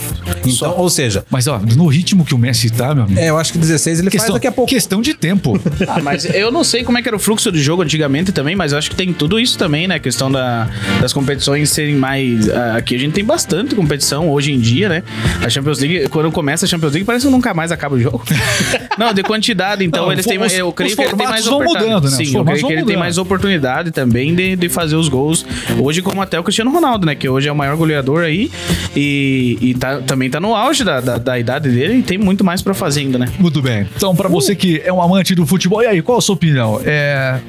Então, 0.44 0.74
ou 0.76 0.88
seja, 0.90 1.24
Mas, 1.30 1.46
ó, 1.46 1.60
no 1.76 1.86
ritmo 1.86 2.24
que 2.24 2.34
o 2.34 2.38
Messi 2.38 2.70
tá, 2.70 2.94
meu 2.94 3.04
amigo. 3.04 3.18
é, 3.20 3.28
eu 3.30 3.38
acho 3.38 3.52
que 3.52 3.58
16 3.58 3.81
ele 3.86 4.10
questão, 4.10 4.20
faz 4.28 4.34
daqui 4.34 4.46
a 4.46 4.52
pouco. 4.52 4.68
questão 4.70 5.00
de 5.00 5.14
tempo. 5.14 5.58
Ah, 5.88 6.00
mas 6.00 6.24
eu 6.24 6.50
não 6.50 6.62
sei 6.64 6.84
como 6.84 6.96
é 6.96 7.02
que 7.02 7.08
era 7.08 7.16
o 7.16 7.18
fluxo 7.18 7.50
de 7.52 7.60
jogo 7.60 7.82
antigamente 7.82 8.32
também, 8.32 8.54
mas 8.56 8.72
eu 8.72 8.78
acho 8.78 8.88
que 8.88 8.96
tem 8.96 9.12
tudo 9.12 9.38
isso 9.38 9.58
também, 9.58 9.86
né? 9.86 9.96
A 9.96 9.98
questão 9.98 10.30
da, 10.30 10.68
das 11.00 11.12
competições 11.12 11.68
serem 11.70 11.96
mais. 11.96 12.48
ah, 12.48 12.76
Aqui 12.76 12.94
a 12.94 12.98
gente 12.98 13.12
tem 13.12 13.24
bastante 13.24 13.74
competição 13.74 14.30
hoje 14.30 14.52
em 14.52 14.58
dia, 14.60 14.88
né? 14.88 15.02
A 15.44 15.48
Champions 15.50 15.80
League, 15.80 16.08
quando 16.08 16.30
começa 16.32 16.64
a 16.64 16.68
Champions 16.68 16.92
League, 16.92 17.04
parece 17.04 17.26
que 17.26 17.32
nunca 17.32 17.52
mais 17.52 17.70
acaba 17.72 17.96
o 17.96 18.00
jogo. 18.00 18.22
não, 18.98 19.12
de 19.12 19.22
quantidade, 19.22 19.84
então 19.84 20.04
Não, 20.06 20.12
eles 20.12 20.24
têm 20.24 20.38
mais. 20.38 20.52
Eu 20.56 20.72
creio 20.72 20.94
que 20.96 21.02
ele 21.02 21.14
tem 21.16 21.26
mais 21.28 21.46
oportunidade. 21.46 21.84
mudando, 21.86 22.04
né? 22.10 22.16
Sim, 22.16 22.36
eu 22.36 22.44
creio 22.44 22.66
que 22.66 22.72
ele 22.72 22.84
tem 22.84 22.96
mais 22.96 23.18
oportunidade 23.18 23.90
também 23.90 24.34
de, 24.34 24.56
de 24.56 24.68
fazer 24.68 24.96
os 24.96 25.08
gols. 25.08 25.44
Hoje, 25.78 26.00
como 26.00 26.22
até 26.22 26.38
o 26.38 26.42
Cristiano 26.44 26.70
Ronaldo, 26.70 27.04
né? 27.06 27.14
Que 27.14 27.28
hoje 27.28 27.48
é 27.48 27.52
o 27.52 27.56
maior 27.56 27.76
goleador 27.76 28.22
aí 28.22 28.50
e, 28.96 29.58
e 29.60 29.74
tá- 29.74 29.98
também 30.00 30.30
tá 30.30 30.40
no 30.40 30.54
auge 30.54 30.84
da, 30.84 31.00
da, 31.00 31.18
da 31.18 31.38
idade 31.38 31.68
dele 31.68 31.94
e 31.98 32.02
tem 32.02 32.18
muito 32.18 32.44
mais 32.44 32.62
pra 32.62 32.72
fazer 32.74 33.00
ainda, 33.00 33.18
né? 33.18 33.28
Muito 33.38 33.60
bem. 33.60 33.71
Então, 33.96 34.14
pra 34.14 34.28
você 34.28 34.54
que 34.54 34.80
é 34.84 34.92
um 34.92 35.00
amante 35.02 35.34
do 35.34 35.46
futebol, 35.46 35.82
e 35.82 35.86
aí, 35.86 36.02
qual 36.02 36.18
a 36.18 36.20
sua 36.20 36.34
opinião? 36.34 36.80
É, 36.84 37.40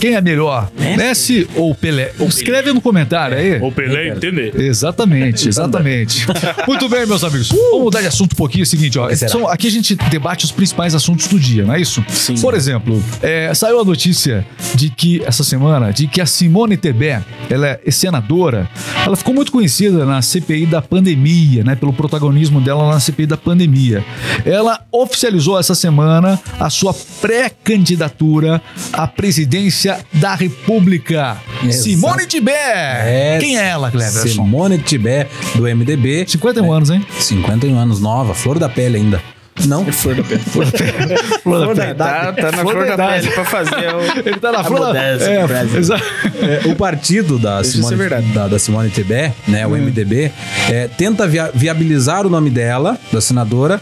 quem 0.00 0.14
é 0.14 0.20
melhor? 0.20 0.70
Messi, 0.96 1.48
ou 1.54 1.74
Pelé? 1.74 2.12
Escreve 2.20 2.72
no 2.72 2.80
comentário 2.80 3.36
aí. 3.36 3.60
Pelé 3.72 4.08
entender. 4.08 4.60
Exatamente, 4.60 5.48
exatamente. 5.48 6.26
Muito 6.66 6.88
bem, 6.88 7.06
meus 7.06 7.22
amigos. 7.24 7.48
Vamos 7.48 7.82
mudar 7.84 8.00
de 8.00 8.06
assunto 8.06 8.32
um 8.32 8.36
pouquinho. 8.36 8.62
É 8.62 8.64
o 8.64 8.66
seguinte, 8.66 8.98
ó. 8.98 9.08
são- 9.14 9.48
aqui 9.48 9.66
a 9.66 9.70
gente 9.70 9.94
debate 10.10 10.44
os 10.44 10.52
principais 10.52 10.94
assuntos 10.94 11.26
do 11.28 11.38
dia, 11.38 11.64
não 11.64 11.74
é 11.74 11.80
isso? 11.80 12.04
Sim. 12.08 12.34
Por 12.40 12.54
exemplo, 12.54 13.02
é, 13.22 13.52
saiu 13.54 13.80
a 13.80 13.84
notícia 13.84 14.44
de 14.74 14.90
que, 14.90 15.22
essa 15.24 15.44
semana, 15.44 15.92
de 15.92 16.06
que 16.06 16.20
a 16.20 16.26
Simone 16.26 16.76
Tebet, 16.76 17.22
ela 17.50 17.78
é 17.84 17.90
senadora, 17.90 18.68
ela 19.04 19.16
ficou 19.16 19.34
muito 19.34 19.52
conhecida 19.52 20.04
na 20.04 20.20
CPI 20.22 20.66
da 20.66 20.80
pandemia, 20.82 21.62
né? 21.64 21.74
Pelo 21.74 21.92
protagonismo 21.92 22.60
dela 22.60 22.88
na 22.92 23.00
CPI 23.00 23.26
da 23.26 23.36
pandemia. 23.36 24.04
Ela 24.44 24.80
oficializou 24.92 25.56
essa 25.68 25.74
semana 25.74 26.40
a 26.58 26.70
sua 26.70 26.94
pré-candidatura 27.20 28.62
à 28.92 29.06
presidência 29.06 29.98
da 30.14 30.34
República. 30.34 31.36
Exato. 31.62 31.84
Simone 31.84 32.26
Tebet! 32.26 32.54
É, 32.56 33.38
Quem 33.38 33.58
é 33.58 33.68
ela, 33.68 33.90
Cleverson? 33.90 34.28
Simone 34.28 34.78
Tibé, 34.78 35.28
do 35.54 35.64
MDB. 35.64 36.24
51 36.26 36.72
anos, 36.72 36.90
hein? 36.90 37.04
51 37.20 37.78
anos, 37.78 38.00
nova, 38.00 38.34
flor 38.34 38.58
da 38.58 38.68
pele 38.68 38.96
ainda. 38.96 39.22
Não. 39.66 39.86
É 39.88 39.92
flor 39.92 40.14
da 40.16 40.22
pele. 40.24 40.40
Flor 40.40 40.64
da 40.66 40.72
pele. 40.72 41.16
Flor 41.42 41.74
da 41.74 41.94
tá, 41.94 42.32
tá 42.32 42.42
na 42.52 42.58
Flor 42.58 42.72
flor 42.72 42.86
da 42.86 42.96
da 42.96 43.08
pele 43.08 43.30
pra 43.30 43.44
fazer 43.44 43.94
o... 43.94 44.00
Ele 44.28 44.38
tá 44.38 44.52
na 44.52 44.64
flor 44.64 44.80
da 44.80 44.86
mudança 44.88 45.30
é, 45.30 46.64
É, 46.66 46.72
o 46.72 46.76
partido 46.76 47.38
da 47.38 47.60
Isso 47.60 47.72
Simone, 47.82 48.02
é 48.02 48.20
da, 48.20 48.48
da 48.48 48.58
Simone 48.58 48.90
Tebet, 48.90 49.34
né, 49.46 49.66
o 49.66 49.70
MDB, 49.70 50.30
é, 50.70 50.88
tenta 50.88 51.26
via- 51.26 51.50
viabilizar 51.54 52.26
o 52.26 52.30
nome 52.30 52.50
dela, 52.50 52.98
da 53.12 53.20
senadora, 53.20 53.80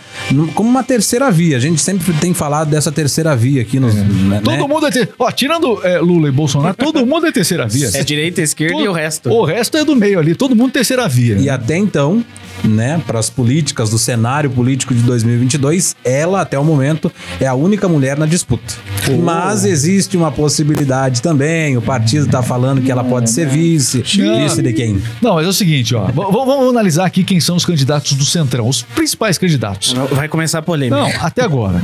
como 0.54 0.68
uma 0.68 0.82
terceira 0.82 1.30
via. 1.30 1.56
A 1.56 1.60
gente 1.60 1.80
sempre 1.80 2.12
tem 2.14 2.32
falado 2.34 2.68
dessa 2.68 2.90
terceira 2.92 3.34
via 3.36 3.62
aqui 3.62 3.78
nos. 3.78 3.94
né, 3.94 4.40
Todo 4.42 4.56
né? 4.56 4.66
mundo 4.66 4.86
é 4.86 4.90
ter... 4.90 5.08
Ó, 5.18 5.30
tirando 5.30 5.80
é, 5.84 5.98
Lula 5.98 6.28
e 6.28 6.32
Bolsonaro, 6.32 6.74
todo 6.74 7.04
mundo 7.06 7.26
é 7.26 7.32
terceira 7.32 7.66
via. 7.66 7.90
É 7.94 8.02
direita, 8.02 8.40
esquerda 8.42 8.80
e 8.80 8.88
o 8.88 8.92
resto. 8.92 9.30
O 9.30 9.44
resto 9.44 9.76
é 9.76 9.84
do 9.84 9.94
meio 9.96 10.18
ali, 10.18 10.34
todo 10.34 10.54
mundo 10.54 10.72
terceira 10.72 11.08
via. 11.08 11.36
E 11.36 11.48
até 11.48 11.76
então, 11.76 12.24
né, 12.64 13.02
para 13.06 13.18
as 13.18 13.30
políticas 13.30 13.90
do 13.90 13.98
cenário 13.98 14.50
político 14.50 14.94
de 14.94 15.02
2022, 15.02 15.96
ela 16.04 16.40
até 16.40 16.58
o 16.58 16.64
momento 16.64 17.10
é 17.40 17.46
a 17.46 17.54
única 17.54 17.88
mulher 17.88 18.18
na 18.18 18.26
disputa. 18.26 18.74
Mas 19.22 19.64
existe 19.64 20.16
uma 20.16 20.32
possibilidade 20.32 21.22
também. 21.22 21.76
O 21.76 21.82
partido 21.82 22.26
está 22.26 22.42
falando 22.42 22.82
que 22.82 22.90
ela 22.90 23.04
pode 23.04 23.30
ser 23.30 23.48
vice. 23.48 24.04
Não. 24.18 24.42
Vice 24.42 24.62
de 24.62 24.72
quem? 24.72 25.02
Não, 25.20 25.34
mas 25.34 25.46
é 25.46 25.48
o 25.48 25.52
seguinte, 25.52 25.94
ó. 25.94 26.06
vamos 26.06 26.68
analisar 26.68 27.06
aqui 27.06 27.22
quem 27.22 27.40
são 27.40 27.56
os 27.56 27.64
candidatos 27.64 28.12
do 28.12 28.24
Centrão, 28.24 28.68
os 28.68 28.82
principais 28.82 29.38
candidatos. 29.38 29.92
Vai 30.12 30.28
começar 30.28 30.58
a 30.58 30.62
polêmica. 30.62 30.96
Não, 30.96 31.08
até 31.20 31.42
agora. 31.42 31.82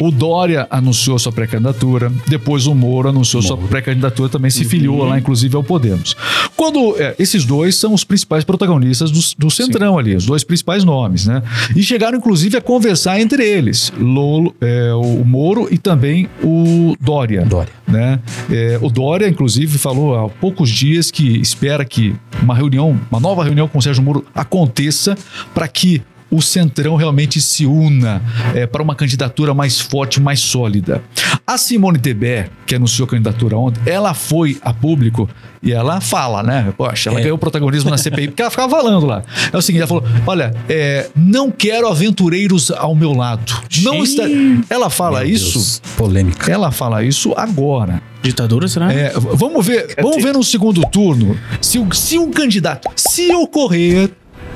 O 0.00 0.10
Dória 0.10 0.66
anunciou 0.70 1.18
sua 1.18 1.32
pré-candidatura, 1.32 2.12
depois 2.26 2.66
o 2.66 2.74
Moro 2.74 3.08
anunciou 3.08 3.42
sua 3.42 3.56
pré-candidatura, 3.56 4.28
também 4.28 4.50
se 4.50 4.64
filiou 4.64 5.04
lá, 5.04 5.18
inclusive, 5.18 5.54
ao 5.54 5.62
Podemos. 5.62 6.16
Quando 6.56 6.96
é, 6.98 7.14
esses 7.18 7.44
dois 7.44 7.76
são 7.76 7.92
os 7.94 8.04
principais 8.04 8.44
protagonistas 8.44 9.10
do, 9.10 9.20
do 9.38 9.50
Centrão 9.50 9.98
ali, 9.98 10.14
os 10.14 10.26
dois 10.26 10.44
principais 10.44 10.84
nomes, 10.84 11.26
né? 11.26 11.42
E 11.74 11.82
chegaram, 11.82 12.18
inclusive, 12.18 12.56
a 12.56 12.60
conversar 12.60 13.20
entre 13.20 13.44
eles, 13.44 13.92
Lolo, 13.98 14.54
é, 14.60 14.92
o 14.94 15.24
Moro 15.24 15.68
e 15.70 15.78
também 15.78 16.28
o 16.42 16.94
Dória. 17.00 17.44
Dória. 17.44 17.72
Né? 17.86 18.20
É, 18.50 18.78
o 18.80 18.88
Dória, 18.88 19.28
inclusive, 19.28 19.76
falou 19.78 20.14
há 20.14 20.28
poucos 20.28 20.70
dias 20.70 21.10
que 21.10 21.38
espera 21.40 21.84
que 21.84 22.14
uma 22.42 22.54
reunião, 22.54 22.98
uma 23.10 23.20
nova 23.20 23.44
reunião 23.44 23.68
com 23.68 23.78
o 23.78 23.82
Sérgio 23.82 24.02
Moro 24.02 24.24
aconteça 24.34 25.16
para 25.54 25.68
que 25.68 26.02
o 26.32 26.40
Centrão 26.42 26.96
realmente 26.96 27.40
se 27.40 27.66
una 27.66 28.20
é, 28.54 28.66
para 28.66 28.82
uma 28.82 28.94
candidatura 28.94 29.52
mais 29.54 29.78
forte, 29.80 30.18
mais 30.20 30.40
sólida. 30.40 31.02
A 31.46 31.58
Simone 31.58 31.98
Tebet, 31.98 32.50
que 32.66 32.74
anunciou 32.74 33.06
a 33.06 33.10
candidatura 33.10 33.56
ontem, 33.56 33.80
ela 33.84 34.14
foi 34.14 34.58
a 34.62 34.72
público 34.72 35.28
e 35.62 35.72
ela 35.72 36.00
fala, 36.00 36.42
né? 36.42 36.72
Poxa, 36.76 37.10
ela 37.10 37.20
É. 37.20 37.22
ganhou 37.24 37.36
protagonismo 37.38 37.90
na 37.90 37.98
CPI, 37.98 38.28
porque 38.28 38.42
ela 38.42 38.50
ficava 38.50 38.70
falando 38.74 39.04
lá. 39.06 39.22
É 39.52 39.56
o 39.56 39.62
seguinte, 39.62 39.80
ela 39.82 39.88
falou: 39.88 40.04
olha, 40.26 40.54
é, 40.68 41.08
não 41.14 41.50
quero 41.50 41.86
aventureiros 41.86 42.70
ao 42.70 42.94
meu 42.94 43.12
lado. 43.12 43.52
Não 43.82 44.02
está. 44.02 44.24
Ela 44.70 44.88
fala 44.90 45.20
Meu 45.20 45.28
isso. 45.28 45.52
Deus, 45.58 45.82
polêmica. 45.96 46.50
Ela 46.50 46.70
fala 46.72 47.04
isso 47.04 47.32
agora. 47.36 48.00
Ditadura, 48.22 48.68
será? 48.68 48.92
É, 48.92 49.12
vamos 49.16 49.66
ver, 49.66 49.94
vamos 50.00 50.22
ver 50.22 50.32
no 50.32 50.44
segundo 50.44 50.80
turno 50.82 51.36
se, 51.60 51.78
o- 51.80 51.92
se 51.92 52.18
um 52.18 52.30
candidato, 52.30 52.88
se 52.94 53.32
ocorrer, 53.34 54.10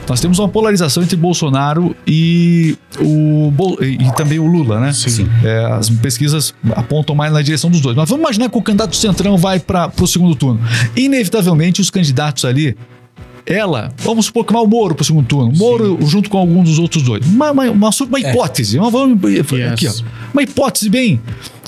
nós 0.08 0.20
temos 0.20 0.38
uma 0.38 0.48
polarização 0.48 1.02
entre 1.02 1.16
Bolsonaro 1.16 1.94
e 2.06 2.76
o 3.00 3.52
e, 3.80 4.12
também 4.16 4.38
o 4.38 4.46
Lula, 4.46 4.80
né? 4.80 4.92
Sim. 4.92 5.28
É, 5.42 5.64
as 5.64 5.90
pesquisas 5.90 6.54
apontam 6.72 7.14
mais 7.14 7.32
na 7.32 7.42
direção 7.42 7.70
dos 7.70 7.80
dois. 7.80 7.96
Mas 7.96 8.08
vamos 8.08 8.22
imaginar 8.22 8.48
que 8.48 8.56
o 8.56 8.62
candidato 8.62 8.94
Centrão 8.94 9.36
vai 9.36 9.58
para 9.58 9.90
o 10.00 10.06
segundo 10.06 10.34
turno. 10.34 10.60
Inevitavelmente, 10.96 11.80
os 11.80 11.90
candidatos 11.90 12.44
ali. 12.44 12.76
Ela, 13.48 13.92
vamos 13.98 14.26
supor 14.26 14.44
que 14.44 14.52
vai 14.52 14.60
o 14.60 14.66
Moro 14.66 14.92
para 14.92 15.02
o 15.02 15.04
segundo 15.04 15.24
turno. 15.24 15.52
Moro 15.56 15.98
junto 16.02 16.28
com 16.28 16.36
algum 16.36 16.64
dos 16.64 16.80
outros 16.80 17.04
dois. 17.04 17.24
Uma, 17.24 17.52
uma, 17.52 17.70
uma, 17.70 17.90
uma 18.08 18.20
hipótese. 18.20 18.76
Uma, 18.76 18.90
vamos, 18.90 19.18
aqui, 19.72 19.86
ó. 19.86 19.92
uma 20.34 20.42
hipótese 20.42 20.90
bem, 20.90 21.20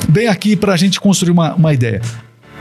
bem 0.09 0.27
aqui 0.27 0.57
para 0.57 0.75
a 0.75 0.77
gente 0.77 1.01
construir 1.01 1.31
uma, 1.31 1.55
uma 1.55 1.73
ideia. 1.73 2.03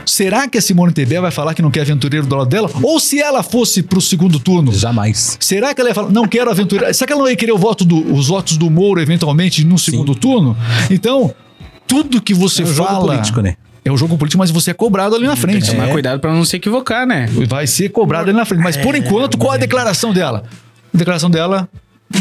Será 0.08 0.48
que 0.48 0.56
a 0.58 0.62
Simone 0.62 0.92
Tebet 0.92 1.20
vai 1.20 1.30
falar 1.30 1.54
que 1.54 1.62
não 1.62 1.70
quer 1.70 1.82
aventureiro 1.82 2.26
do 2.26 2.34
lado 2.36 2.48
dela? 2.48 2.70
Ou 2.82 2.98
se 2.98 3.20
ela 3.20 3.42
fosse 3.42 3.82
pro 3.82 4.00
segundo 4.00 4.40
turno, 4.40 4.72
Jamais. 4.72 5.36
será 5.40 5.74
que 5.74 5.80
ela 5.80 5.90
ia 5.90 5.94
falar, 5.94 6.10
não 6.10 6.26
quero 6.26 6.50
aventureiro? 6.50 6.92
Será 6.94 7.06
que 7.06 7.12
ela 7.12 7.22
não 7.22 7.30
ia 7.30 7.36
querer 7.36 7.52
o 7.52 7.58
voto 7.58 7.84
do- 7.84 8.14
os 8.14 8.28
votos 8.28 8.56
do 8.56 8.70
Moro 8.70 9.00
eventualmente 9.00 9.64
no 9.64 9.78
segundo 9.78 10.14
turno? 10.14 10.56
Então, 10.90 11.32
tudo 11.86 12.20
que 12.20 12.32
você 12.34 12.62
É 12.62 12.64
um 12.64 12.72
jogo 12.74 12.88
fala. 12.88 13.06
político, 13.12 13.40
né? 13.40 13.56
É 13.84 13.92
um 13.92 13.96
jogo 13.96 14.18
político, 14.18 14.38
mas 14.38 14.50
você 14.50 14.70
é 14.72 14.74
cobrado 14.74 15.14
ali 15.14 15.26
na 15.26 15.36
frente. 15.36 15.70
Tomar 15.70 15.88
cuidado 15.88 16.20
pra 16.20 16.32
não 16.32 16.44
se 16.44 16.56
equivocar, 16.56 17.06
né? 17.06 17.26
Vai 17.48 17.66
ser 17.66 17.88
cobrado 17.90 18.28
ali 18.28 18.36
na 18.38 18.44
frente. 18.44 18.62
Mas 18.62 18.76
por 18.76 18.94
enquanto, 18.94 19.38
qual 19.38 19.52
a 19.52 19.56
declaração 19.56 20.12
dela? 20.12 20.44
A 20.94 20.98
declaração 20.98 21.30
dela. 21.30 21.68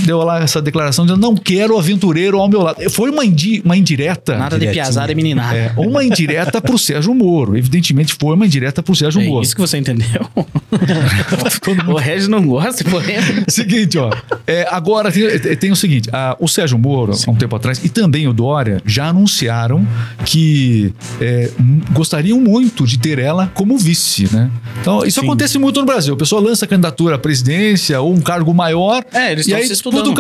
Deu 0.05 0.17
lá 0.19 0.39
essa 0.41 0.61
declaração 0.61 1.05
dizendo: 1.05 1.21
não 1.21 1.35
quero 1.35 1.77
aventureiro 1.77 2.39
ao 2.39 2.49
meu 2.49 2.61
lado. 2.61 2.89
Foi 2.89 3.09
uma, 3.09 3.23
indi- 3.23 3.61
uma 3.63 3.75
indireta. 3.77 4.37
Nada 4.37 4.59
de 4.59 4.67
piazada 4.67 5.11
e 5.11 5.15
meninada. 5.15 5.55
É, 5.57 5.73
uma 5.77 6.03
indireta 6.03 6.59
pro 6.61 6.77
Sérgio 6.77 7.13
Moro. 7.15 7.57
Evidentemente 7.57 8.13
foi 8.19 8.35
uma 8.35 8.45
indireta 8.45 8.83
pro 8.83 8.93
Sérgio 8.95 9.21
É 9.21 9.25
Moro. 9.25 9.43
isso 9.43 9.55
que 9.55 9.61
você 9.61 9.77
entendeu? 9.77 10.27
Mundo- 10.35 11.91
o 11.93 11.95
Regis 11.95 12.27
não 12.27 12.45
gosta 12.45 12.83
de 12.83 12.89
polêmica. 12.89 13.45
Seguinte, 13.49 13.97
ó. 13.97 14.11
É, 14.45 14.67
agora 14.69 15.11
tem, 15.11 15.55
tem 15.55 15.71
o 15.71 15.75
seguinte: 15.75 16.09
a- 16.11 16.35
o 16.39 16.47
Sérgio 16.47 16.77
Moro, 16.77 17.13
há 17.25 17.31
um 17.31 17.35
tempo 17.35 17.55
atrás, 17.55 17.83
e 17.83 17.89
também 17.89 18.27
o 18.27 18.33
Dória, 18.33 18.81
já 18.85 19.07
anunciaram 19.07 19.87
que 20.25 20.93
é, 21.21 21.49
gostariam 21.93 22.39
muito 22.41 22.85
de 22.85 22.97
ter 22.99 23.19
ela 23.19 23.49
como 23.53 23.77
vice, 23.77 24.27
né? 24.33 24.51
Então, 24.81 25.05
isso 25.05 25.19
Sim. 25.21 25.25
acontece 25.27 25.57
muito 25.57 25.79
no 25.79 25.85
Brasil. 25.85 26.13
A 26.13 26.17
pessoa 26.17 26.41
lança 26.41 26.67
candidatura 26.67 27.15
à 27.15 27.17
presidência 27.17 27.99
ou 28.01 28.13
um 28.13 28.21
cargo 28.21 28.53
maior. 28.53 29.03
É, 29.13 29.31
eles 29.31 29.45
e 29.47 29.49
estão 29.51 29.61
aí 29.61 29.67
se 29.67 29.76
estudando. 29.77 30.13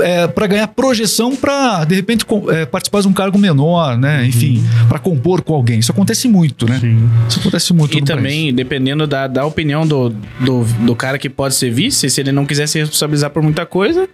é, 0.00 0.26
para 0.26 0.46
ganhar 0.46 0.66
projeção 0.68 1.34
para, 1.36 1.84
de 1.84 1.94
repente, 1.94 2.24
é, 2.50 2.66
participar 2.66 3.00
de 3.02 3.08
um 3.08 3.12
cargo 3.12 3.38
menor, 3.38 3.96
né? 3.98 4.26
Enfim, 4.26 4.62
para 4.88 4.98
compor 4.98 5.42
com 5.42 5.54
alguém. 5.54 5.78
Isso 5.78 5.92
acontece 5.92 6.28
muito, 6.28 6.68
né? 6.68 6.78
Sim. 6.80 7.08
Isso 7.28 7.40
acontece 7.40 7.72
muito 7.72 7.96
E 7.96 8.00
no 8.00 8.06
país. 8.06 8.16
também, 8.18 8.54
dependendo 8.54 9.06
da, 9.06 9.26
da 9.26 9.44
opinião 9.46 9.86
do, 9.86 10.10
do, 10.40 10.64
do 10.64 10.94
cara 10.96 11.18
que 11.18 11.28
pode 11.28 11.54
ser 11.54 11.70
vice, 11.70 12.08
se 12.10 12.20
ele 12.20 12.32
não 12.32 12.44
quiser 12.44 12.66
se 12.66 12.78
responsabilizar 12.78 13.30
por 13.30 13.42
muita 13.42 13.64
coisa, 13.66 14.08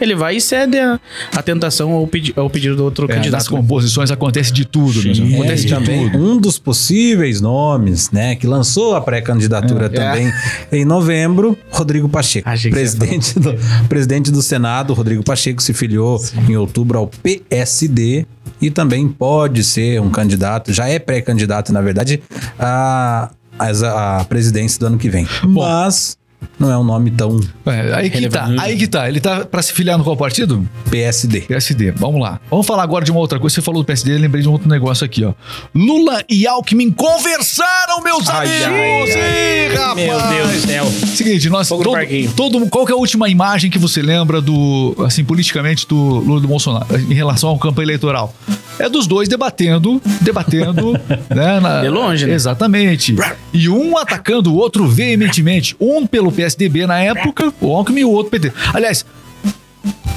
ele 0.00 0.14
vai 0.14 0.36
e 0.36 0.40
cede 0.40 0.78
a, 0.78 0.98
a 1.36 1.42
tentação 1.42 1.92
ou 1.92 2.06
pedi, 2.06 2.32
ao 2.36 2.48
pedido 2.48 2.76
do 2.76 2.84
outro 2.84 3.04
É, 3.04 3.08
nas 3.08 3.16
candidato. 3.16 3.50
né? 3.52 3.56
composições 3.60 4.10
acontece 4.10 4.52
de 4.52 4.64
tudo, 4.64 5.02
meu 5.02 5.12
irmão. 5.12 5.34
acontece 5.40 5.64
É, 5.64 5.66
de 5.68 5.74
também 5.74 6.10
tudo. 6.10 6.24
um 6.24 6.38
dos 6.38 6.58
possíveis 6.58 7.40
nomes, 7.40 8.10
né, 8.10 8.34
que 8.36 8.46
lançou 8.46 8.94
a 8.94 9.00
pré-candidatura 9.00 9.88
também 9.88 10.32
em 10.72 10.84
novembro, 10.84 11.56
Rodrigo 11.70 12.08
Pacheco, 12.08 12.48
presidente 12.70 13.38
do, 13.38 13.54
presidente 13.88 14.03
do 14.30 14.42
Senado, 14.42 14.94
Rodrigo 14.94 15.22
Pacheco 15.22 15.62
se 15.62 15.72
filiou 15.72 16.20
em 16.48 16.56
outubro 16.56 16.98
ao 16.98 17.06
PSD 17.06 18.26
e 18.60 18.70
também 18.70 19.08
pode 19.08 19.64
ser 19.64 20.00
um 20.00 20.10
candidato, 20.10 20.72
já 20.72 20.88
é 20.88 20.98
pré-candidato 20.98 21.72
na 21.72 21.80
verdade 21.80 22.22
a, 22.58 23.30
a, 23.58 24.20
a 24.20 24.24
presidência 24.24 24.78
do 24.78 24.86
ano 24.86 24.98
que 24.98 25.08
vem. 25.08 25.26
Mas 25.46 26.16
não 26.58 26.70
é 26.70 26.78
um 26.78 26.84
nome 26.84 27.10
tão 27.10 27.38
É, 27.66 27.94
aí 27.94 28.10
que 28.10 28.28
tá, 28.28 28.48
aí 28.58 28.76
que 28.76 28.86
tá. 28.86 29.08
Ele 29.08 29.20
tá 29.20 29.44
pra 29.44 29.62
se 29.62 29.72
filiar 29.72 29.96
no 29.98 30.04
qual 30.04 30.16
partido? 30.16 30.66
PSD. 30.90 31.42
PSD. 31.42 31.90
Vamos 31.92 32.20
lá. 32.20 32.40
Vamos 32.50 32.66
falar 32.66 32.82
agora 32.82 33.04
de 33.04 33.10
uma 33.10 33.20
outra 33.20 33.38
coisa. 33.38 33.54
Você 33.54 33.62
falou 33.62 33.82
do 33.82 33.86
PSD, 33.86 34.14
eu 34.14 34.18
lembrei 34.18 34.42
de 34.42 34.48
um 34.48 34.52
outro 34.52 34.68
negócio 34.68 35.04
aqui, 35.04 35.24
ó. 35.24 35.32
Lula 35.74 36.22
e 36.28 36.46
Alckmin 36.46 36.90
conversaram, 36.90 38.02
meus 38.02 38.28
Ai, 38.28 38.64
amigos! 38.64 39.14
ai, 39.16 39.70
Ih, 39.70 39.74
rapaz! 39.74 39.96
Meu 39.96 40.18
Deus 40.28 40.52
do 40.62 40.66
céu. 40.66 40.86
Seguinte, 41.14 41.48
nós 41.50 41.68
todo, 41.68 41.92
todo 42.36 42.66
qual 42.68 42.88
é 42.88 42.92
a 42.92 42.96
última 42.96 43.28
imagem 43.28 43.70
que 43.70 43.78
você 43.78 44.00
lembra 44.02 44.40
do 44.40 44.94
assim 45.04 45.24
politicamente 45.24 45.86
do 45.88 45.96
Lula 45.96 46.40
do 46.40 46.48
Bolsonaro 46.48 46.86
em 46.98 47.14
relação 47.14 47.48
ao 47.50 47.58
campo 47.58 47.80
eleitoral? 47.82 48.34
É 48.78 48.88
dos 48.88 49.06
dois 49.06 49.28
debatendo, 49.28 50.02
debatendo, 50.20 50.92
né, 51.34 51.60
na- 51.60 51.80
De 51.82 51.88
longe, 51.88 52.26
né? 52.26 52.34
Exatamente. 52.34 53.14
E 53.52 53.68
um 53.68 53.96
atacando 53.96 54.52
o 54.52 54.56
outro 54.56 54.86
veementemente, 54.88 55.76
um 55.80 56.04
pelo 56.06 56.32
PSDB 56.34 56.86
na 56.86 57.00
época, 57.00 57.52
o 57.60 57.74
Alckmin 57.74 58.00
e 58.00 58.04
o 58.04 58.10
outro 58.10 58.30
PT. 58.30 58.52
Aliás, 58.72 59.04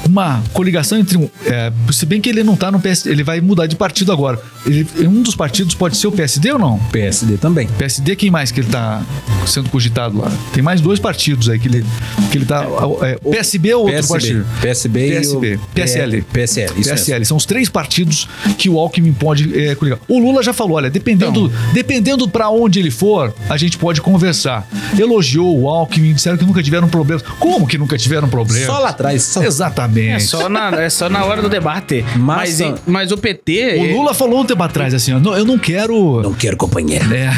uma 0.07 0.43
coligação 0.53 0.97
entre 0.97 1.17
um. 1.17 1.29
é, 1.45 1.71
se 1.91 2.05
bem 2.05 2.19
que 2.21 2.29
ele 2.29 2.43
não 2.43 2.55
tá 2.55 2.71
no 2.71 2.79
PSD, 2.79 3.11
ele 3.11 3.23
vai 3.23 3.41
mudar 3.41 3.67
de 3.67 3.75
partido 3.75 4.11
agora. 4.11 4.39
Ele, 4.65 4.87
um 5.07 5.21
dos 5.21 5.35
partidos 5.35 5.75
pode 5.75 5.97
ser 5.97 6.07
o 6.07 6.11
PSD 6.11 6.51
ou 6.51 6.59
não? 6.59 6.79
PSD 6.91 7.37
também. 7.37 7.67
PSD, 7.67 8.15
quem 8.15 8.31
mais 8.31 8.51
que 8.51 8.59
ele 8.59 8.69
tá 8.69 9.01
sendo 9.45 9.69
cogitado 9.69 10.17
lá? 10.17 10.31
Tem 10.53 10.63
mais 10.63 10.81
dois 10.81 10.99
partidos 10.99 11.49
aí 11.49 11.59
que 11.59 11.67
ele, 11.67 11.85
que 12.31 12.37
ele 12.37 12.45
tá. 12.45 12.65
É, 13.01 13.15
PSB 13.17 13.73
ou 13.73 13.81
outro 13.83 13.95
PSB, 13.95 14.13
partido? 14.13 14.45
PSB, 14.61 15.07
e 15.07 15.11
PSB, 15.11 15.55
o 15.55 15.59
PSL. 15.73 16.21
PSL, 16.21 16.79
isso. 16.79 16.89
PSL. 16.89 17.25
São 17.25 17.37
os 17.37 17.45
três 17.45 17.69
partidos 17.69 18.27
que 18.57 18.69
o 18.69 18.79
Alckmin 18.79 19.13
pode 19.13 19.57
é, 19.57 19.75
coligar. 19.75 19.99
O 20.07 20.19
Lula 20.19 20.41
já 20.41 20.53
falou: 20.53 20.77
olha, 20.77 20.89
dependendo, 20.89 21.51
dependendo 21.73 22.27
para 22.27 22.49
onde 22.49 22.79
ele 22.79 22.91
for, 22.91 23.33
a 23.49 23.57
gente 23.57 23.77
pode 23.77 24.01
conversar. 24.01 24.67
Elogiou 24.97 25.59
o 25.59 25.69
Alckmin, 25.69 26.13
disseram 26.13 26.37
que 26.37 26.45
nunca 26.45 26.63
tiveram 26.63 26.87
problemas. 26.87 27.23
Como 27.39 27.67
que 27.67 27.77
nunca 27.77 27.97
tiveram 27.97 28.27
problemas? 28.27 28.65
Só 28.65 28.79
lá 28.79 28.89
atrás. 28.89 29.23
Só... 29.23 29.43
Exatamente. 29.43 29.96
Exatamente. 29.99 30.15
É 30.15 30.19
só 30.19 30.49
na, 30.49 30.81
é 30.83 30.89
só 30.89 31.09
na 31.09 31.23
hora 31.25 31.41
do 31.41 31.49
debate. 31.49 32.03
Mas, 32.15 32.59
Mas- 32.61 32.81
mas, 32.85 33.11
o 33.11 33.17
PT. 33.17 33.77
O 33.77 33.97
Lula 33.97 34.13
falou 34.13 34.41
um 34.41 34.45
tempo 34.45 34.61
atrás 34.63 34.93
assim, 34.93 35.13
ó, 35.13 35.19
"Não, 35.19 35.35
eu 35.37 35.45
não 35.45 35.57
quero... 35.57 36.21
Não 36.21 36.33
quero 36.33 36.55
companheiro. 36.57 37.05
É, 37.13 37.29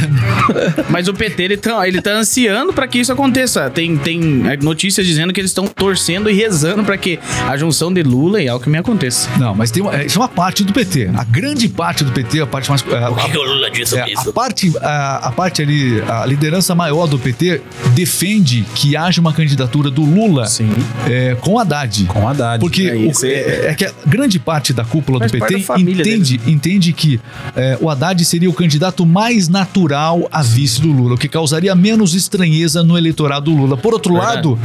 Mas 0.89 1.07
o 1.07 1.13
PT, 1.13 1.43
ele 1.43 1.57
tá, 1.57 1.87
ele 1.87 2.01
tá 2.01 2.11
ansiando 2.11 2.73
pra 2.73 2.87
que 2.87 2.99
isso 2.99 3.11
aconteça. 3.11 3.69
Tem, 3.69 3.95
tem 3.97 4.43
é, 4.49 4.57
notícias 4.57 5.05
dizendo 5.05 5.31
que 5.33 5.39
eles 5.39 5.51
estão 5.51 5.67
torcendo 5.67 6.29
e 6.29 6.33
rezando 6.33 6.83
pra 6.83 6.97
que 6.97 7.19
a 7.47 7.55
junção 7.57 7.91
de 7.93 8.01
Lula 8.03 8.41
e 8.41 8.47
Alckmin 8.47 8.77
aconteça. 8.77 9.29
não, 9.37 9.53
mas 9.55 9.71
tem 9.71 9.81
uma, 9.83 9.95
é, 9.95 10.05
isso 10.05 10.17
é 10.17 10.21
uma 10.21 10.27
parte 10.29 10.63
do 10.63 10.73
PT. 10.73 11.09
A 11.15 11.23
grande 11.23 11.67
parte 11.67 12.03
do 12.03 12.11
PT, 12.11 12.41
a 12.41 12.47
parte 12.47 12.69
mais... 12.69 12.83
é, 12.87 12.95
a- 12.97 13.09
o 13.09 13.43
Lula 13.43 13.69
disse 13.71 13.97
É, 13.97 14.05
a 14.15 14.31
parte, 14.31 14.71
a, 14.81 15.27
a 15.27 15.31
parte 15.31 15.61
ali, 15.61 16.01
a 16.07 16.25
liderança 16.25 16.73
maior 16.75 17.07
do 17.07 17.17
PT 17.19 17.61
defende 17.93 18.65
que 18.75 18.95
haja 18.95 19.19
uma 19.21 19.33
candidatura 19.33 19.89
do 19.89 20.01
Lula 20.03 20.45
Sim. 20.47 20.69
é, 21.07 21.35
com 21.39 21.59
Haddad. 21.59 22.05
Com 22.05 22.27
Haddad. 22.27 22.48
Porque 22.57 22.83
É 22.83 22.95
o- 22.95 23.25
é, 23.25 23.29
é- 23.29 23.65
é 23.71 23.75
que 23.75 23.85
a 23.85 23.91
grande 24.05 24.39
parte 24.39 24.71
da 24.73 24.83
cúpula 24.85 25.19
Faz 25.19 25.31
do 25.31 25.37
PT 25.39 25.53
da 25.57 25.63
família 25.63 26.01
entende, 26.01 26.39
entende 26.47 26.93
que 26.93 27.19
é, 27.55 27.77
o 27.81 27.89
Haddad 27.89 28.23
seria 28.25 28.49
o 28.49 28.53
candidato 28.53 29.05
mais 29.05 29.47
natural 29.49 30.27
a 30.31 30.41
vice 30.41 30.81
do 30.81 30.91
Lula, 30.91 31.15
o 31.15 31.17
que 31.17 31.27
causaria 31.27 31.75
menos 31.75 32.13
estranheza 32.15 32.81
no 32.83 32.97
eleitorado 32.97 33.51
do 33.51 33.57
Lula. 33.57 33.75
Por 33.77 33.93
outro 33.93 34.13
Verdade. 34.13 34.35
lado, 34.47 34.59